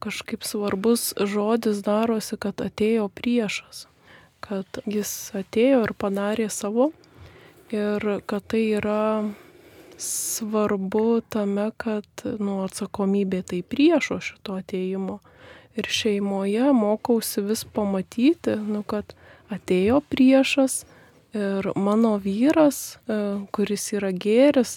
[0.00, 3.86] kažkaip svarbus žodis darosi, kad atėjo priešas,
[4.40, 6.90] kad jis atėjo ir padarė savo
[7.72, 9.04] ir kad tai yra
[10.02, 15.20] svarbu tame, kad nu, atsakomybė tai priešo šito ateimo.
[15.78, 19.14] Ir šeimoje mokausi vis pamatyti, nu, kad
[19.52, 20.82] atėjo priešas,
[21.32, 23.16] Ir mano vyras, e,
[23.56, 24.76] kuris yra gėris,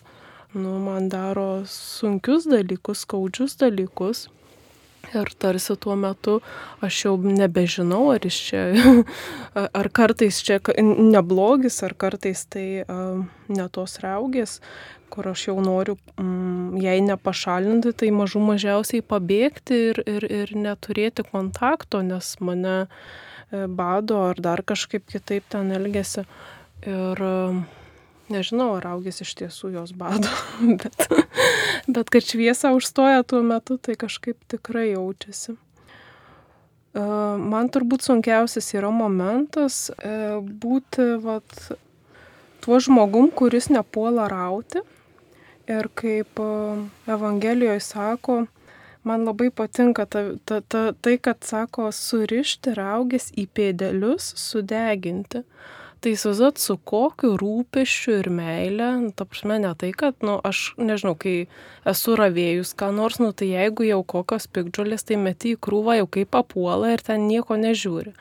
[0.56, 4.30] nu, man daro sunkius dalykus, skaudžius dalykus.
[5.13, 6.39] Ir tarsi tuo metu
[6.84, 8.63] aš jau nebežinau, ar iš čia,
[9.80, 14.58] ar kartais čia neblogis, ar kartais tai uh, ne tos raugės,
[15.13, 21.28] kur aš jau noriu, mm, jei nepašalinti, tai mažų mažiausiai pabėgti ir, ir, ir neturėti
[21.30, 22.89] kontakto, nes mane e,
[23.52, 26.26] bado ar dar kažkaip kitaip ten elgesi.
[26.86, 27.60] Ir uh,
[28.26, 30.32] Nežinau, ar augis iš tiesų jos bado,
[30.82, 31.06] bet,
[31.86, 35.54] bet kad šviesa užstoja tuo metu, tai kažkaip tikrai jaučiasi.
[35.54, 37.04] E,
[37.54, 41.54] man turbūt sunkiausias yra momentas e, būti vat,
[42.66, 44.82] tuo žmogum, kuris nepuola rauti.
[45.70, 46.50] Ir kaip e,
[47.06, 48.40] Evangelijoje sako,
[49.06, 55.46] man labai patinka ta, ta, ta, tai, kad sako surišti raugės į pėdelius, sudeginti.
[56.04, 60.76] Tai įsivaizduot, su kokiu rūpešiu ir meile, nu, ta prasme, ne tai, kad, nu, aš
[60.78, 61.48] nežinau, kai
[61.88, 66.12] esu ravėjus, ką nors, nu, tai jeigu jau kokios pikdžiulės, tai meti į krūvą jau
[66.18, 68.13] kaip papuola ir ten nieko nežiūri.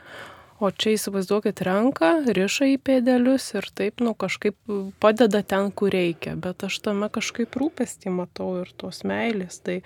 [0.65, 4.57] O čia įsivaizduokit ranką, riša į pėdelius ir taip, nu, kažkaip
[5.03, 6.39] padeda ten, kur reikia.
[6.41, 9.59] Bet aš tame kažkaip rūpestį matau ir tos meilės.
[9.67, 9.83] Tai,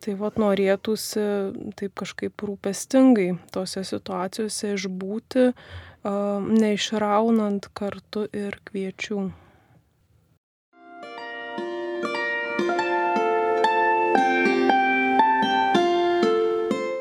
[0.00, 1.24] tai vad norėtųsi
[1.78, 5.50] taip kažkaip rūpestingai tose situacijose išbūti
[6.04, 9.28] neišraunant kartu ir kviečių.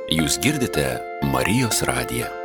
[0.09, 0.85] Jūs girdite
[1.31, 2.38] Marijos radiją.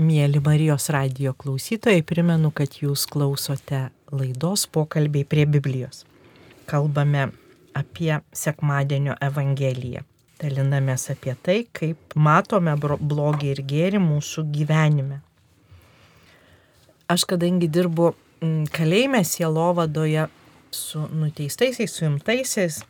[0.00, 6.06] Mėly Marijos radijo klausytojai, primenu, kad jūs klausote laidos pokalbiai prie Biblijos.
[6.70, 7.26] Kalbame
[7.76, 10.06] apie sekmadienio Evangeliją
[10.40, 15.20] dalinamės apie tai, kaip matome blogį ir gėrį mūsų gyvenime.
[17.10, 18.14] Aš kadangi dirbu
[18.72, 20.30] kalėjime sielovadoje
[20.72, 22.80] su nuteistaisiais, suimtaisiais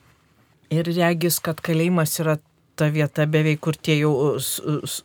[0.70, 2.38] ir regis, kad kalėjimas yra
[2.80, 4.14] ta vieta beveik, kur tie jau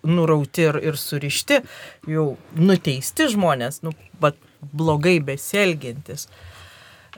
[0.08, 1.62] nurauti ir, ir surišti,
[2.10, 4.40] jau nuteisti žmonės, nu, bet
[4.74, 6.30] blogai besielgintis.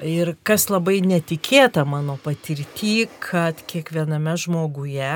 [0.06, 5.14] Ir kas labai netikėta mano patirtį, kad kiekviename žmoguje,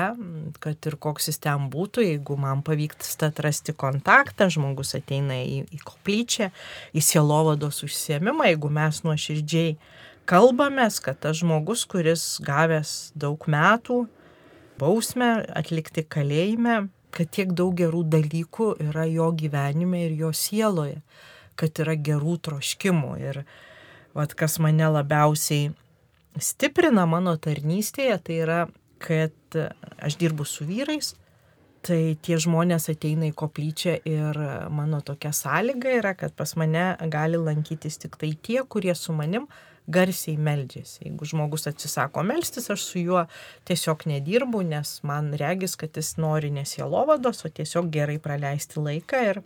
[0.62, 5.78] kad ir koks jis ten būtų, jeigu man pavyksta atrasti kontaktą, žmogus ateina į, į
[5.86, 6.50] koplyčią,
[6.98, 9.76] į sielovados užsiemimą, jeigu mes nuoširdžiai
[10.26, 14.02] kalbamės, kad tas žmogus, kuris gavęs daug metų
[14.82, 21.02] bausmę atlikti kalėjime, kad tiek daug gerų dalykų yra jo gyvenime ir jo sieloje,
[21.60, 23.12] kad yra gerų troškimų.
[23.22, 23.44] Ir,
[24.12, 25.70] Vat kas mane labiausiai
[26.40, 28.60] stiprina mano tarnystėje, tai yra,
[29.02, 29.56] kad
[30.04, 31.14] aš dirbu su vyrais,
[31.82, 34.38] tai tie žmonės ateina į koplyčią ir
[34.70, 39.48] mano tokia sąlyga yra, kad pas mane gali lankytis tik tai tie, kurie su manim
[39.86, 41.02] garsiai meldžiasi.
[41.06, 43.26] Jeigu žmogus atsisako melstis, aš su juo
[43.68, 49.42] tiesiog nedirbu, nes man regis, kad jis nori nesielovados, o tiesiog gerai praleisti laiką ir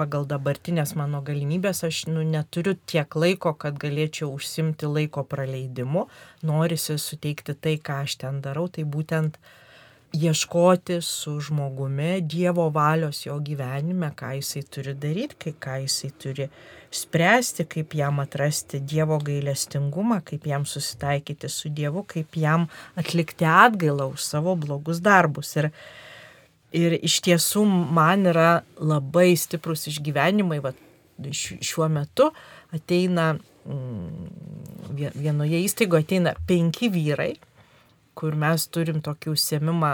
[0.00, 6.06] pagal dabartinės mano galimybės aš nu, neturiu tiek laiko, kad galėčiau užsimti laiko praleidimu.
[6.48, 9.36] Norisi suteikti tai, ką aš ten darau, tai būtent
[10.12, 16.48] ieškoti su žmogumi Dievo valios jo gyvenime, ką jisai turi daryti, ką jisai turi
[16.90, 22.66] spręsti, kaip jam atrasti Dievo gailestingumą, kaip jam susitaikyti su Dievu, kaip jam
[22.98, 25.56] atlikti atgailą už savo blogus darbus.
[25.56, 25.70] Ir
[26.70, 30.70] Ir iš tiesų man yra labai stiprus išgyvenimai, va,
[31.34, 32.28] šiuo metu
[32.70, 33.32] ateina,
[33.66, 34.28] mm,
[35.18, 37.32] vienoje įstaigoje ateina penki vyrai,
[38.20, 39.92] kur mes turim tokį užsiemimą,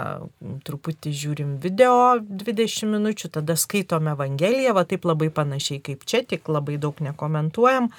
[0.66, 6.50] truputį žiūrim video 20 minučių, tada skaitom Evangeliją, va taip labai panašiai kaip čia, tik
[6.50, 7.92] labai daug nekomentuojam.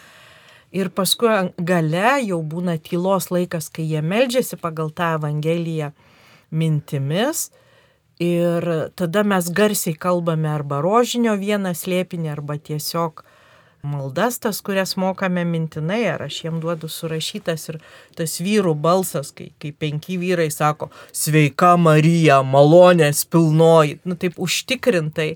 [0.75, 1.31] Ir paskui
[1.63, 5.93] gale jau būna tylos laikas, kai jie meldžiasi pagal tą Evangeliją
[6.51, 7.47] mintimis
[8.19, 8.65] Ir
[8.97, 13.21] tada mes garsiai kalbame arba rožinio vieną slėpinį, arba tiesiog
[13.81, 17.79] maldas tas, kurias mokame mintinai, ar aš jiem duodu surašytas ir
[18.17, 25.35] tas vyrų balsas, kai, kai penki vyrai sako, sveika Marija, malonės pilnoji, nu taip užtikrintai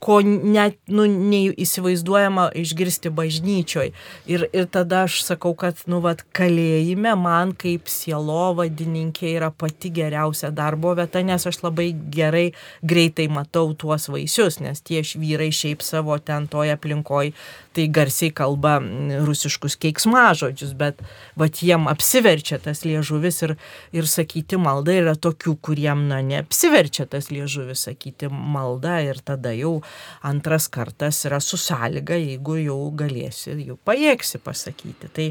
[0.00, 3.90] ko net nu, neįsivaizduojama išgirsti bažnyčioj.
[4.32, 10.48] Ir, ir tada aš sakau, kad, nu, vad, kalėjime man kaip sielovadininkė yra pati geriausia
[10.56, 12.46] darbo vieta, nes aš labai gerai,
[12.80, 17.34] greitai matau tuos vaisius, nes tie vyrai šiaip savo ten toje aplinkoje
[17.76, 18.78] tai garsiai kalba
[19.26, 21.02] rusiškus keiksmažodžius, bet
[21.38, 23.54] vat jiem apsiverčia tas liežuvis ir,
[23.94, 29.78] ir sakyti maldą yra tokių, kuriem, na, neapsiverčia tas liežuvis sakyti maldą ir tada jau
[30.22, 35.10] antras kartas yra su sąlyga, jeigu jau galėsi, jau pajėgsi pasakyti.
[35.16, 35.28] Tai,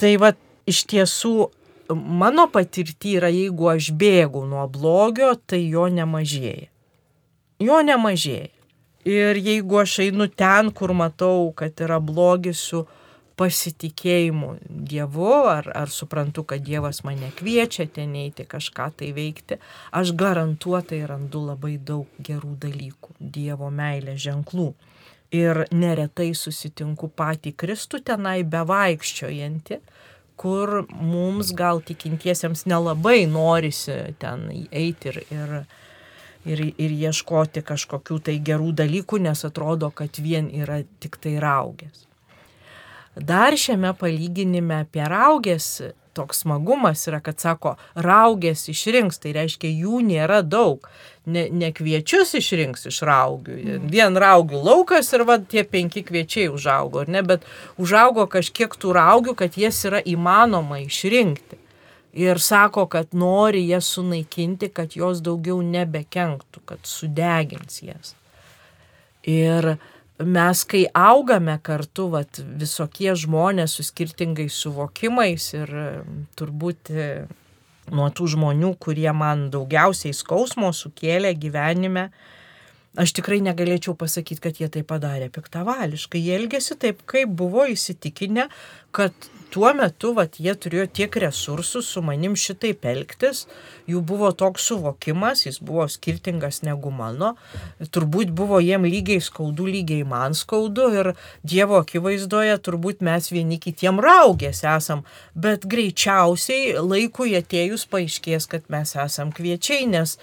[0.00, 0.32] tai va,
[0.70, 1.34] iš tiesų,
[1.94, 6.70] mano patirti yra, jeigu aš bėgu nuo blogio, tai jo nemažėja.
[7.60, 8.48] Jo nemažėja.
[9.08, 12.84] Ir jeigu aš einu ten, kur matau, kad yra blogis su
[13.40, 19.56] pasitikėjimu Dievu, ar, ar suprantu, kad Dievas mane kviečia ten eiti kažką tai veikti,
[19.96, 24.70] aš garantuotai randu labai daug gerų dalykų, Dievo meilės ženklų.
[25.32, 29.78] Ir neretai susitinku patį Kristų tenai bevaikščiojantį,
[30.40, 35.56] kur mums gal tikintiesiems nelabai norisi ten eiti ir, ir,
[36.50, 42.09] ir, ir ieškoti kažkokių tai gerų dalykų, nes atrodo, kad vien yra tik tai raugės.
[43.16, 45.80] Dar šiame palyginime apie raugės
[46.12, 50.88] toks smagumas yra, kad sako, raugės išrinks, tai reiškia, jų nėra daug.
[51.30, 53.78] Ne, ne kviečius išrinks iš raugių.
[53.92, 57.44] Vien raugių laukas ir va tie penki kviečiai užaugo, ne, bet
[57.78, 61.60] užaugo kažkiek tų raugių, kad jas yra įmanoma išrinkti.
[62.20, 68.16] Ir sako, kad nori jas sunaikinti, kad jos daugiau nebekenktų, kad sudegins jas.
[69.22, 69.76] Ir
[70.24, 75.72] mes, kai augame kartu, vat, visokie žmonės su skirtingais suvokimais ir
[76.38, 76.92] turbūt
[77.90, 82.10] nuo tų žmonių, kurie man daugiausiai skausmo sukėlė gyvenime,
[82.98, 86.22] aš tikrai negalėčiau pasakyti, kad jie tai padarė piktavališkai.
[86.22, 88.48] Jie elgėsi taip, kaip buvo įsitikinę,
[88.96, 89.14] kad
[89.50, 93.44] tuo metu vat, jie turėjo tiek resursų su manim šitaip elgtis,
[93.90, 97.32] jų buvo toks suvokimas, jis buvo skirtingas negu mano,
[97.94, 101.12] turbūt buvo jiem lygiai skaudu, lygiai man skaudu ir
[101.46, 105.02] Dievo akivaizdoje turbūt mes vieni kitiem raugės esam,
[105.34, 110.18] bet greičiausiai laikui atėjus paaiškės, kad mes esam kviečiai, nes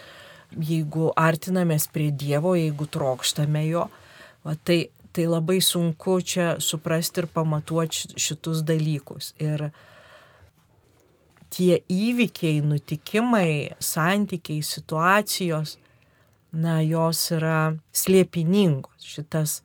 [0.52, 3.88] jeigu artinamės prie Dievo, jeigu trokštame jo,
[4.46, 9.32] va, tai tai labai sunku čia suprasti ir pamatuoti šitus dalykus.
[9.42, 9.72] Ir
[11.50, 15.80] tie įvykiai, nutikimai, santykiai, situacijos,
[16.54, 17.62] na, jos yra
[17.98, 19.08] slėpiningos.
[19.10, 19.62] Šitas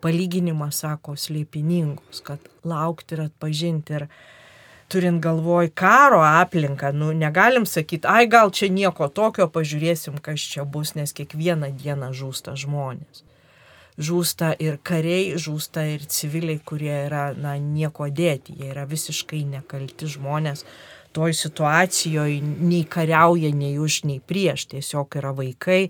[0.00, 4.00] palyginimas sako slėpiningos, kad laukti ir atpažinti.
[4.00, 4.08] Ir
[4.88, 10.64] turint galvoj karo aplinką, nu, negalim sakyti, ai gal čia nieko tokio, pažiūrėsim, kas čia
[10.64, 13.24] bus, nes kiekvieną dieną žūsta žmonės.
[13.96, 20.10] Žūsta ir kariai, žūsta ir civiliai, kurie yra, na, nieko dėti, jie yra visiškai nekalti
[20.12, 20.66] žmonės.
[21.16, 25.86] Toj situacijoje nei kariauja nei už, nei prieš, tiesiog yra vaikai,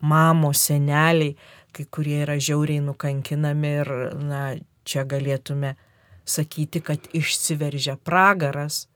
[0.00, 1.36] mamos, seneliai,
[1.76, 3.92] kai kurie yra žiauriai nukankinami ir,
[4.24, 4.42] na,
[4.88, 5.76] čia galėtume
[6.24, 8.86] sakyti, kad išsiveržia pragaras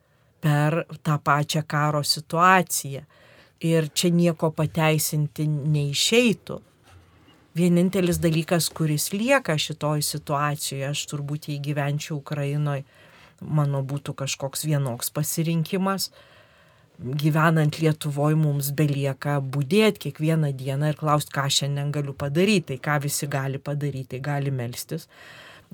[0.40, 3.04] per tą pačią karo situaciją.
[3.64, 6.60] Ir čia nieko pateisinti neišeitų
[7.54, 12.84] vienintelis dalykas, kuris lieka šitoj situacijoje, aš turbūt jei gyvenčiau Ukrainoje,
[13.40, 16.10] mano būtų kažkoks vienoks pasirinkimas.
[16.94, 22.68] Gyvenant Lietuvoje mums belieka būdėti kiekvieną dieną ir klausti, ką šiandien galiu padaryti.
[22.68, 25.08] Tai ką visi gali padaryti, gali melstis,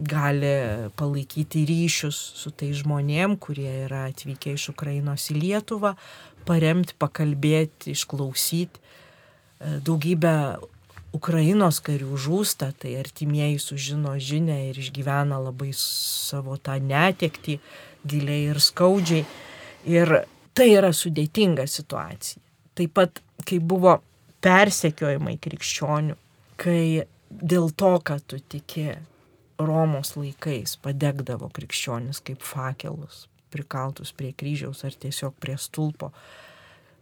[0.01, 5.95] gali palaikyti ryšius su tai žmonėm, kurie yra atvykę iš Ukrainos į Lietuvą,
[6.49, 8.81] paremti, pakalbėti, išklausyti.
[9.85, 10.35] Daugybę
[11.13, 17.59] Ukrainos karių žūsta, tai artimieji sužino žinę ir išgyvena labai savo tą netekti
[18.07, 19.27] giliai ir skaudžiai.
[19.91, 20.15] Ir
[20.55, 22.41] tai yra sudėtinga situacija.
[22.79, 23.99] Taip pat, kai buvo
[24.41, 26.17] persekiojimai krikščionių,
[26.61, 28.93] kai dėl to, kad tu tiki
[29.61, 36.11] Romos laikais padegdavo krikščionis kaip fakelus, prikaltus prie kryžiaus ar tiesiog prie stulpo,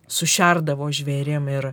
[0.09, 1.73] sušerdavo žvėrim ir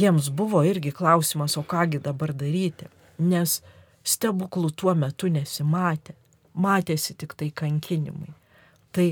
[0.00, 3.60] jiems buvo irgi klausimas, o kągi dabar daryti, nes
[4.06, 6.14] stebuklų tuo metu nesimatė,
[6.54, 8.32] matėsi tik tai kankinimai.
[8.90, 9.06] Tai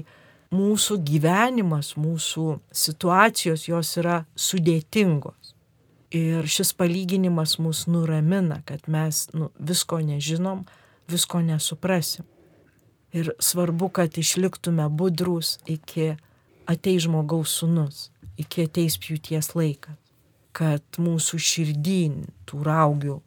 [0.55, 5.55] mūsų gyvenimas, mūsų situacijos jos yra sudėtingos.
[6.15, 10.65] Ir šis palyginimas mus nuramina, kad mes nu, visko nežinom,
[11.09, 12.27] visko nesuprasim.
[13.13, 16.13] Ir svarbu, kad išliktume budrus iki
[16.69, 19.97] ateis žmogaus sunus, iki ateis pjūties laikas
[20.59, 23.19] kad mūsų širdyn tų raugių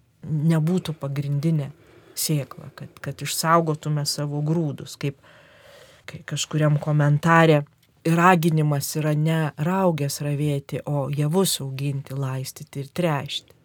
[0.51, 1.69] nebūtų pagrindinė
[2.17, 5.19] sėkla, kad, kad išsaugotume savo grūdus, kaip
[6.09, 7.61] kai kažkuriam komentarė
[8.03, 13.55] raginimas yra ne raugės ravėti, o javus auginti, laistyti ir trešti.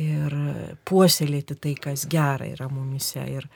[0.00, 0.34] Ir
[0.88, 3.24] puoselėti tai, kas gera yra mumise.
[3.28, 3.48] Ir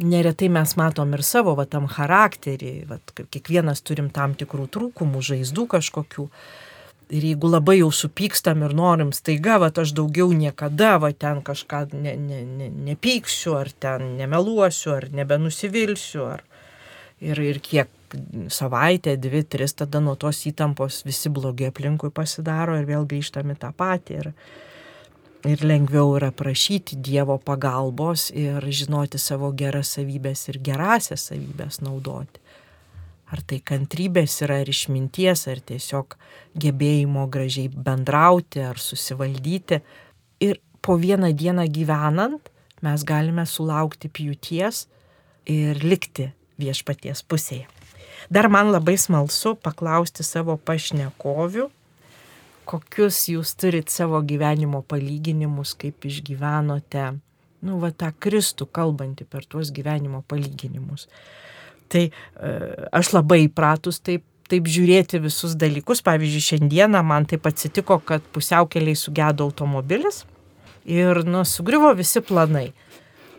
[0.00, 5.66] neretai mes matom ir savo va, tam charakterį, va, kiekvienas turim tam tikrų trūkumų, žaizdų
[5.76, 6.28] kažkokių,
[7.10, 11.88] Ir jeigu labai jau supykstam ir norim staiga, va aš daugiau niekada, va ten kažką
[11.98, 16.44] ne, ne, ne, nepyksiu, ar ten nemeluosiu, ar nebenusivilsiu, ar
[17.18, 17.90] ir, ir kiek
[18.50, 23.72] savaitę, dvi, tris, tada nuo tos įtampos visi blogi aplinkui pasidaro ir vėl grįžtami tą
[23.74, 24.20] patį.
[24.22, 24.30] Ir,
[25.48, 32.40] ir lengviau yra prašyti Dievo pagalbos ir žinoti savo geras savybės ir gerasias savybės naudoti.
[33.30, 36.16] Ar tai kantrybės yra, ar išminties, ar tiesiog
[36.58, 39.78] gebėjimo gražiai bendrauti, ar susivaldyti.
[40.42, 42.50] Ir po vieną dieną gyvenant
[42.82, 44.88] mes galime sulaukti pjūties
[45.46, 47.68] ir likti viešpaties pusėje.
[48.28, 51.70] Dar man labai smalsu paklausti savo pašnekovių,
[52.70, 57.10] kokius jūs turit savo gyvenimo palyginimus, kaip išgyvenote,
[57.66, 61.08] nu, va tą Kristų kalbantį per tuos gyvenimo palyginimus.
[61.90, 62.52] Tai e,
[62.94, 66.04] aš labai įpratus taip, taip žiūrėti visus dalykus.
[66.06, 70.24] Pavyzdžiui, šiandieną man taip atsitiko, kad pusiaukeliai sugedo automobilis
[70.86, 72.70] ir nu, sugriuvo visi planai.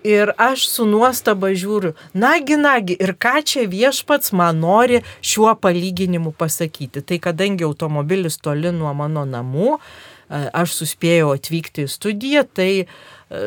[0.03, 6.33] Ir aš su nuostaba žiūriu, nagi, nagi, ir ką čia viešpats man nori šiuo palyginimu
[6.33, 7.03] pasakyti.
[7.05, 12.85] Tai kadangi automobilis toli nuo mano namų, e, aš suspėjau atvykti į studiją, tai e,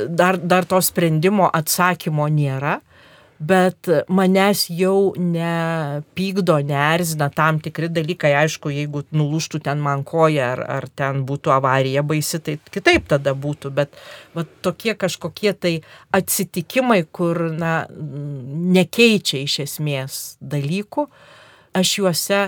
[0.07, 2.79] dar, dar to sprendimo atsakymo nėra
[3.49, 8.33] bet manęs jau nepykdo, neerzina tam tikri dalykai.
[8.45, 13.35] Aišku, jeigu nulūštų ten man koja ar, ar ten būtų avarija baisi, tai kitaip tada
[13.37, 13.73] būtų.
[13.75, 13.95] Bet
[14.37, 15.75] va, tokie kažkokie tai
[16.15, 17.77] atsitikimai, kur na,
[18.79, 21.09] nekeičia iš esmės dalykų,
[21.75, 22.43] aš juose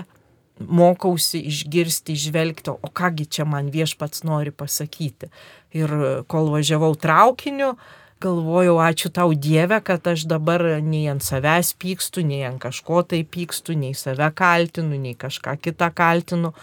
[0.57, 5.29] mokausi išgirsti, išvelgti, o kągi čia man viešpats nori pasakyti.
[5.77, 5.93] Ir
[6.31, 7.75] kol važiavau traukiniu,
[8.21, 13.23] galvojau, ačiū tau Dieve, kad aš dabar nei ant savęs pykstu, nei ant kažko tai
[13.23, 16.53] pykstu, nei save kaltinu, nei kažką kitą kaltinu,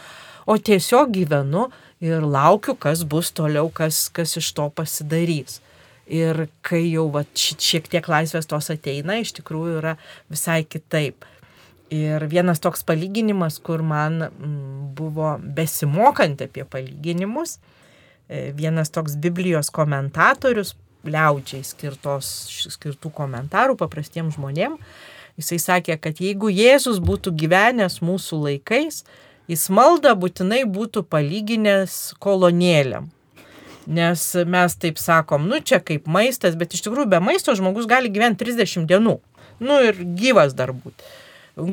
[0.46, 1.68] o tiesiog gyvenu
[2.04, 5.60] ir laukiu, kas bus toliau, kas, kas iš to pasidarys.
[6.04, 9.94] Ir kai jau va, šiek tiek laisvės tos ateina, iš tikrųjų yra
[10.28, 11.24] visai kitaip.
[11.94, 14.26] Ir vienas toks palyginimas, kur man
[14.96, 17.56] buvo besimokant apie palyginimus,
[18.28, 20.74] e, vienas toks Biblijos komentatorius
[21.06, 22.28] liaudžiai skirtos,
[22.74, 24.80] skirtų komentarų paprastiems žmonėms.
[25.34, 29.02] Jisai sakė, kad jeigu Jėzus būtų gyvenęs mūsų laikais,
[29.50, 33.10] jis maldą būtinai būtų palyginęs kolonėlėm.
[33.84, 38.08] Nes mes taip sakom, nu čia kaip maistas, bet iš tikrųjų be maisto žmogus gali
[38.14, 39.18] gyventi 30 dienų.
[39.60, 41.04] Nu ir gyvas dar būti.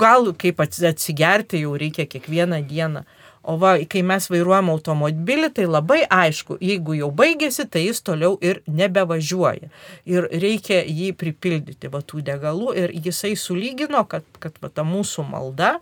[0.02, 3.06] Gal kaip atsigerti jau reikia kiekvieną dieną.
[3.42, 8.36] O va, kai mes vairuojam automobilį, tai labai aišku, jeigu jau baigėsi, tai jis toliau
[8.46, 9.72] ir nebevažiuoja.
[10.06, 15.26] Ir reikia jį pripildyti va tų degalų ir jisai sulygino, kad, kad va, ta mūsų
[15.32, 15.80] malda,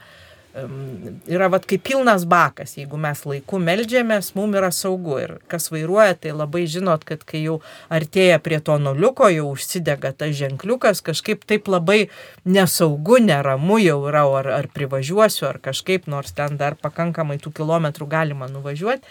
[1.29, 5.17] yra vat, kaip pilnas bakas, jeigu mes laiku melžiamės, mums yra saugu.
[5.21, 7.59] Ir kas vairuoja, tai labai žinot, kad kai jau
[7.93, 12.07] artėja prie to nuliuko, jau užsidega tas ženkliukas, kažkaip taip labai
[12.45, 18.09] nesaugu, neramu jau yra, ar, ar privažiuosiu, ar kažkaip, nors ten dar pakankamai tų kilometrų
[18.09, 19.05] galima nuvažiuoti.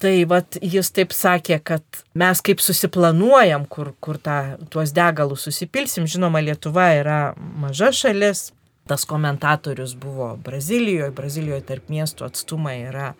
[0.00, 1.84] Tai vat, jis taip sakė, kad
[2.16, 6.06] mes kaip susiplanuojam, kur, kur tą, tuos degalus susipilsim.
[6.08, 8.46] Žinoma, Lietuva yra maža šalis,
[8.90, 13.12] tas komentatorius buvo Brazilijoje, Brazilijoje tarp miestų atstumai yra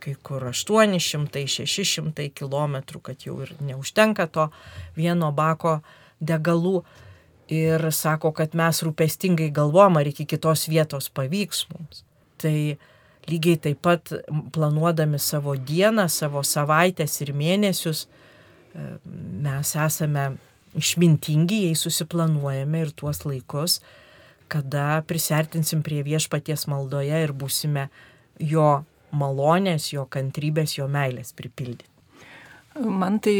[0.00, 4.48] kai kur 800-600 km, kad jau ir neužtenka to
[4.96, 5.80] vieno bako
[6.20, 6.80] degalų.
[7.50, 12.04] Ir sako, kad mes rūpestingai galvom, ar iki kitos vietos pavyks mums.
[12.38, 12.54] Tai
[13.26, 14.12] lygiai taip pat
[14.54, 18.86] planuodami savo dieną, savo savaitės ir mėnesius, e,
[19.42, 20.28] mes esame
[20.78, 23.80] išmintingi, jei susiplanuojame ir tuos laikus,
[24.50, 27.88] kada prisertinsim prie viešpaties maldoje ir būsime
[28.40, 31.88] jo malonės, jo kantrybės, jo meilės pripildyti.
[32.80, 33.34] Man tai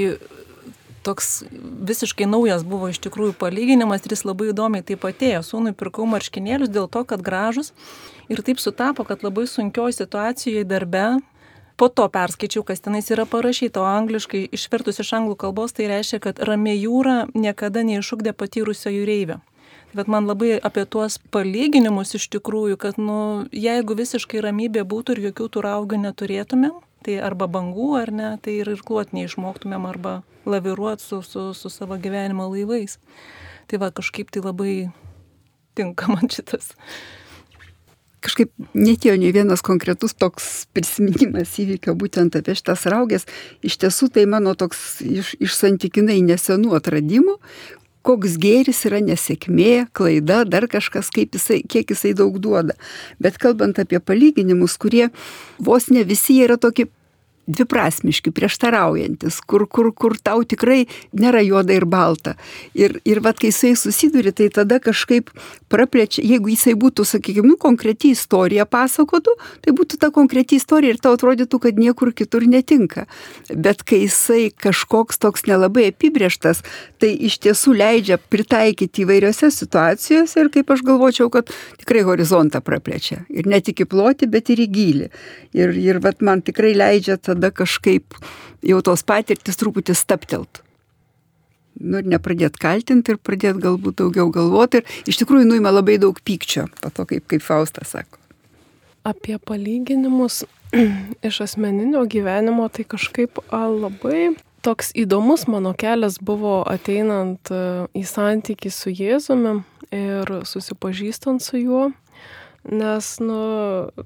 [1.03, 1.45] toks
[1.87, 5.43] visiškai naujas buvo iš tikrųjų palyginimas ir jis labai įdomiai taip atėjo.
[5.47, 7.73] Sūnui pirkau marškinėlius dėl to, kad gražus
[8.29, 11.07] ir taip sutapo, kad labai sunkioje situacijoje darbe.
[11.81, 16.19] Po to perskaičiau, kas tenais yra parašyta, o angliškai išvertus iš anglų kalbos tai reiškia,
[16.27, 19.39] kad ramė jūra niekada neišugdė patyrusio jūreivio.
[19.95, 25.23] Bet man labai apie tuos palyginimus iš tikrųjų, kad nu, jeigu visiškai ramybė būtų ir
[25.31, 31.03] jokių tų raugių neturėtumėm, tai arba bangų ar ne, tai ir irkluot neišmoktumėm arba laviruot
[31.03, 32.99] su, su, su savo gyvenimo laivais.
[33.67, 34.75] Tai va kažkaip tai labai
[35.79, 36.71] tinka man šitas.
[38.21, 43.25] Kažkaip netėjo ne vienas konkretus toks prisiminimas įvykio būtent apie šitas raugės.
[43.65, 47.39] Iš tiesų tai mano toks iš, iš santykinai nesenų atradimų,
[48.07, 52.77] koks gėris yra nesėkmė, klaida, dar kažkas, jisai, kiek jisai daug duoda.
[53.21, 55.11] Bet kalbant apie palyginimus, kurie
[55.59, 56.89] vos ne visi yra tokie
[57.51, 60.85] dviprasmiški, prieštaraujantis, kur, kur, kur tau tikrai
[61.17, 62.37] nėra juoda ir balta.
[62.77, 65.33] Ir, ir vad, kai jisai susiduri, tai tada kažkaip
[65.73, 69.35] praplečia, jeigu jisai būtų, sakykime, nu, konkreti istorija pasakotų,
[69.65, 73.07] tai būtų ta konkreti istorija ir tau atrodytų, kad niekur kitur netinka.
[73.51, 76.63] Bet kai jisai kažkoks toks nelabai apibrieštas,
[77.03, 83.23] tai iš tiesų leidžia pritaikyti įvairiose situacijose ir kaip aš galvočiau, kad tikrai horizontą praplečia.
[83.33, 85.11] Ir ne tik į plotį, bet ir į gilį.
[85.57, 88.13] Ir, ir vat, man tikrai leidžia tada tada kažkaip
[88.61, 90.61] jau tos patirtis truputį staptelt.
[91.81, 96.19] Nu ir nepradėt kaltinti ir pradėt galbūt daugiau galvoti ir iš tikrųjų nuima labai daug
[96.21, 98.21] pykčio, po to kaip, kaip Faustas sako.
[99.09, 100.45] Apie palyginimus
[101.29, 107.49] iš asmeninio gyvenimo tai kažkaip labai toks įdomus mano kelias buvo ateinant
[107.97, 109.63] į santykį su Jėzumi
[109.97, 111.89] ir susipažįstant su juo.
[112.61, 113.39] Nes, nu,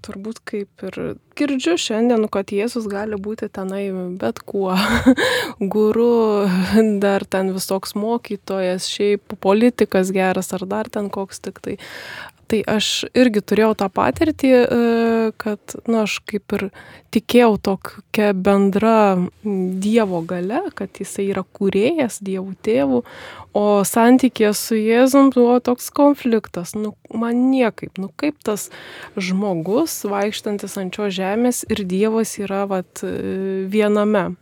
[0.06, 0.98] turbūt kaip ir
[1.34, 3.88] girdžiu šiandien, nu, kad Jėzus gali būti tenai
[4.20, 4.76] bet kuo.
[5.74, 6.46] Guru,
[7.02, 11.76] dar ten visoks mokytojas, šiaip politikas geras ar dar ten koks tik tai.
[12.50, 14.80] Tai aš irgi turėjau tą patirtį, e,
[15.40, 16.66] kad, na, nu, aš kaip ir
[17.14, 23.00] tikėjau tokia bendra Dievo gale, kad jisai yra kūrėjas, Dievų tėvų,
[23.56, 26.74] o santykė su Jėzum buvo toks konfliktas.
[26.76, 28.68] Nu, man niekaip, nu kaip tas
[29.16, 34.34] žmogus vaikštantis ant šio žemės ir Dievas yra vat, e, viename.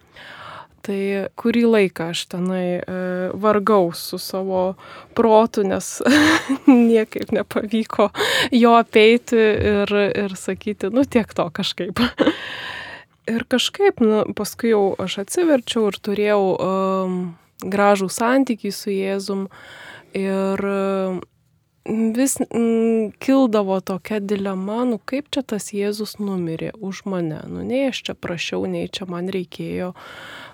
[0.82, 0.98] Tai
[1.38, 2.94] kurį laiką aš tenai e,
[3.38, 4.74] vargau su savo
[5.14, 6.00] protu, nes
[6.66, 8.08] niekaip nepavyko
[8.50, 12.02] jo apeiti ir, ir sakyti, nu tiek to kažkaip.
[13.34, 17.20] ir kažkaip, nu, paskui jau aš atsiverčiau ir turėjau um,
[17.62, 19.46] gražų santykį su Jėzum
[20.18, 20.66] ir
[21.86, 22.36] vis
[23.18, 28.14] kildavo tokia dilema, nu kaip čia tas Jėzus numirė už mane, nu nei aš čia
[28.14, 29.92] prašiau, nei čia man reikėjo.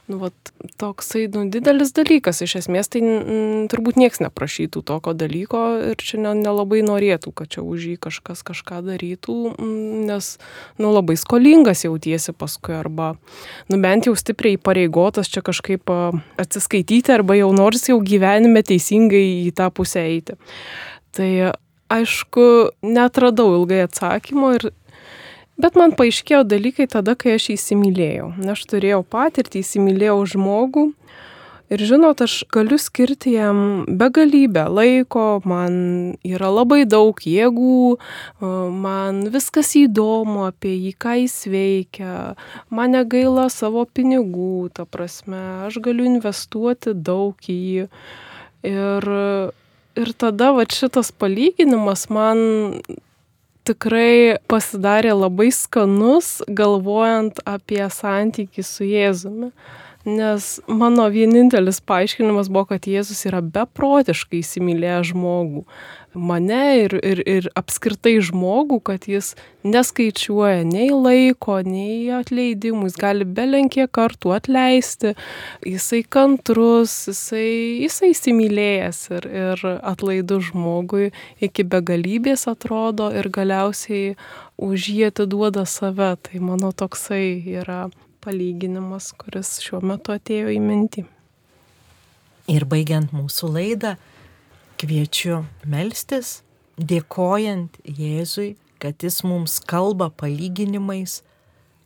[0.09, 5.61] Nu, vat, toksai nu, didelis dalykas, iš esmės tai mm, turbūt niekas neprašytų tokio dalyko
[5.91, 10.31] ir čia nelabai ne norėtų, kad čia už jį kažkas kažką darytų, mm, nes
[10.81, 13.11] nu, labai skolingas jautiesi paskui arba
[13.69, 15.93] nu, bent jau stipriai pareigotas čia kažkaip
[16.41, 20.41] atsiskaityti arba jau nors jau gyvenime teisingai į tą pusę eiti.
[21.13, 21.31] Tai
[21.93, 22.49] aišku,
[22.85, 24.71] netradau ilgai atsakymo ir
[25.59, 28.31] Bet man paaiškėjo dalykai tada, kai aš įsimylėjau.
[28.53, 30.85] Aš turėjau patirtį, įsimylėjau žmogų
[31.69, 35.75] ir žinot, aš galiu skirti jam begalybę laiko, man
[36.25, 37.99] yra labai daug jėgų,
[38.85, 42.15] man viskas įdomu apie jį, ką jis veikia,
[42.71, 47.89] man negaila savo pinigų, ta prasme, aš galiu investuoti daug į jį.
[48.69, 49.13] Ir
[49.99, 52.39] ir tada va šitas palyginimas man
[53.69, 59.53] tikrai pasidarė labai skanus, galvojant apie santykį su Jėzumi.
[60.07, 65.65] Nes mano vienintelis paaiškinimas buvo, kad Jėzus yra beprotiškai įsimylėjęs žmogų.
[66.15, 69.33] Mane ir, ir, ir apskritai žmogų, kad jis
[69.67, 75.17] neskaičiuoja nei laiko, nei atleidimų, jis gali belenkie kartų atleisti,
[75.67, 77.51] jisai kantrus, jisai,
[77.83, 81.11] jisai įsimylėjęs ir, ir atlaidų žmogui
[81.43, 84.15] iki begalybės atrodo ir galiausiai
[84.57, 86.15] už jį atiduoda save.
[86.23, 87.89] Tai mano toksai yra
[88.25, 91.05] palyginimas, kuris šiuo metu atėjo į mintį.
[92.49, 93.97] Ir baigiant mūsų laidą,
[94.81, 96.41] kviečiu melstis,
[96.79, 101.23] dėkojant Jėzui, kad jis mums kalba palyginimais,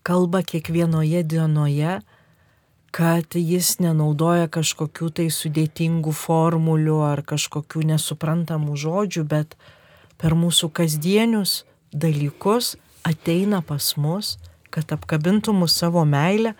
[0.07, 2.01] kalba kiekvienoje dienoje,
[2.93, 9.57] kad jis nenaudoja kažkokių tai sudėtingų formulių ar kažkokių nesuprantamų žodžių, bet
[10.21, 11.63] per mūsų kasdienius
[11.93, 12.77] dalykus
[13.09, 14.37] ateina pas mus,
[14.73, 16.55] kad apkabintų mus savo meilę,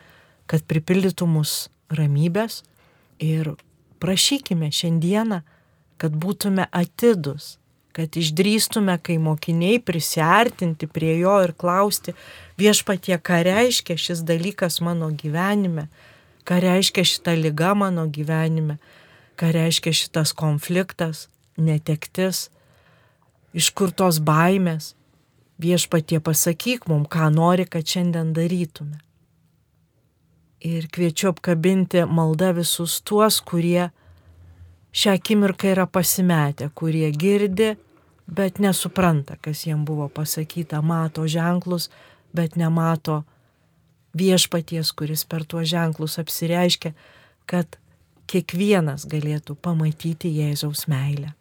[0.51, 2.63] kad pripildytų mus ramybės.
[3.23, 3.55] Ir
[4.03, 5.43] prašykime šiandieną,
[6.01, 7.57] kad būtume atidus,
[7.97, 12.15] kad išdrįstume, kai mokiniai prisartinti prie jo ir klausti
[12.61, 15.87] viešpatie, ką reiškia šis dalykas mano gyvenime,
[16.49, 18.79] ką reiškia šita lyga mano gyvenime,
[19.39, 22.49] ką reiškia šitas konfliktas, netektis,
[23.53, 24.95] iš kur tos baimės.
[25.61, 29.01] Viešpatie pasakyk mum, ką nori, kad šiandien darytume.
[30.63, 33.91] Ir kviečiu apkabinti maldą visus tuos, kurie
[34.95, 37.75] šią akimirką yra pasimetę, kurie girdi,
[38.27, 41.91] bet nesupranta, kas jiem buvo pasakyta, mato ženklus,
[42.33, 43.23] bet nemato
[44.17, 46.93] viešpaties, kuris per tuos ženklus apsireiškia,
[47.47, 47.79] kad
[48.31, 51.33] kiekvienas galėtų pamatyti Jėzaus meilę.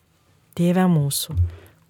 [0.57, 1.36] Tėve mūsų,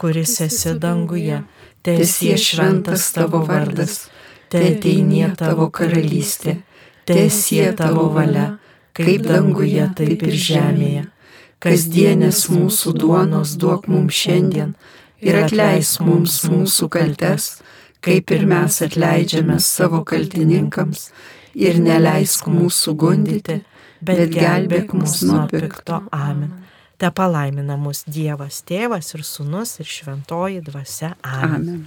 [0.01, 1.41] kuris esi danguje,
[1.83, 4.07] teesie šventas tavo vardas,
[4.51, 6.59] te ateinie tavo karalystė,
[7.09, 8.57] teesie tavo valia,
[8.97, 11.07] kaip danguje, taip ir žemėje.
[11.61, 14.73] Kasdienės mūsų duonos duok mums šiandien.
[15.21, 17.61] ir atleisk mums mūsų kaltes,
[18.01, 21.11] kaip ir mes atleidžiame savo kaltininkams,
[21.53, 23.59] ir neleisk mūsų gundyti,
[24.01, 26.01] bet gelbėk mus nuo pikto.
[26.11, 26.55] Amen.
[27.01, 31.15] Te palaimina mus Dievas Tėvas ir Sūnus ir Šventoji Dvasia.
[31.25, 31.55] Amen.
[31.55, 31.79] Amen.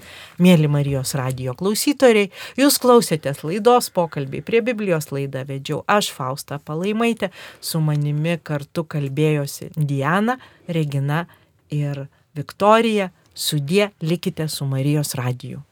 [0.43, 2.25] Mėly Marijos radio klausytojai,
[2.59, 7.29] jūs klausėtės laidos pokalbiai prie Biblijos laidą vedžiau aš Fausta Palaimaitė,
[7.63, 10.35] su manimi kartu kalbėjosi Diana,
[10.67, 11.29] Regina
[11.71, 13.13] ir Viktorija.
[13.35, 15.63] Sudie likite su Marijos radiju.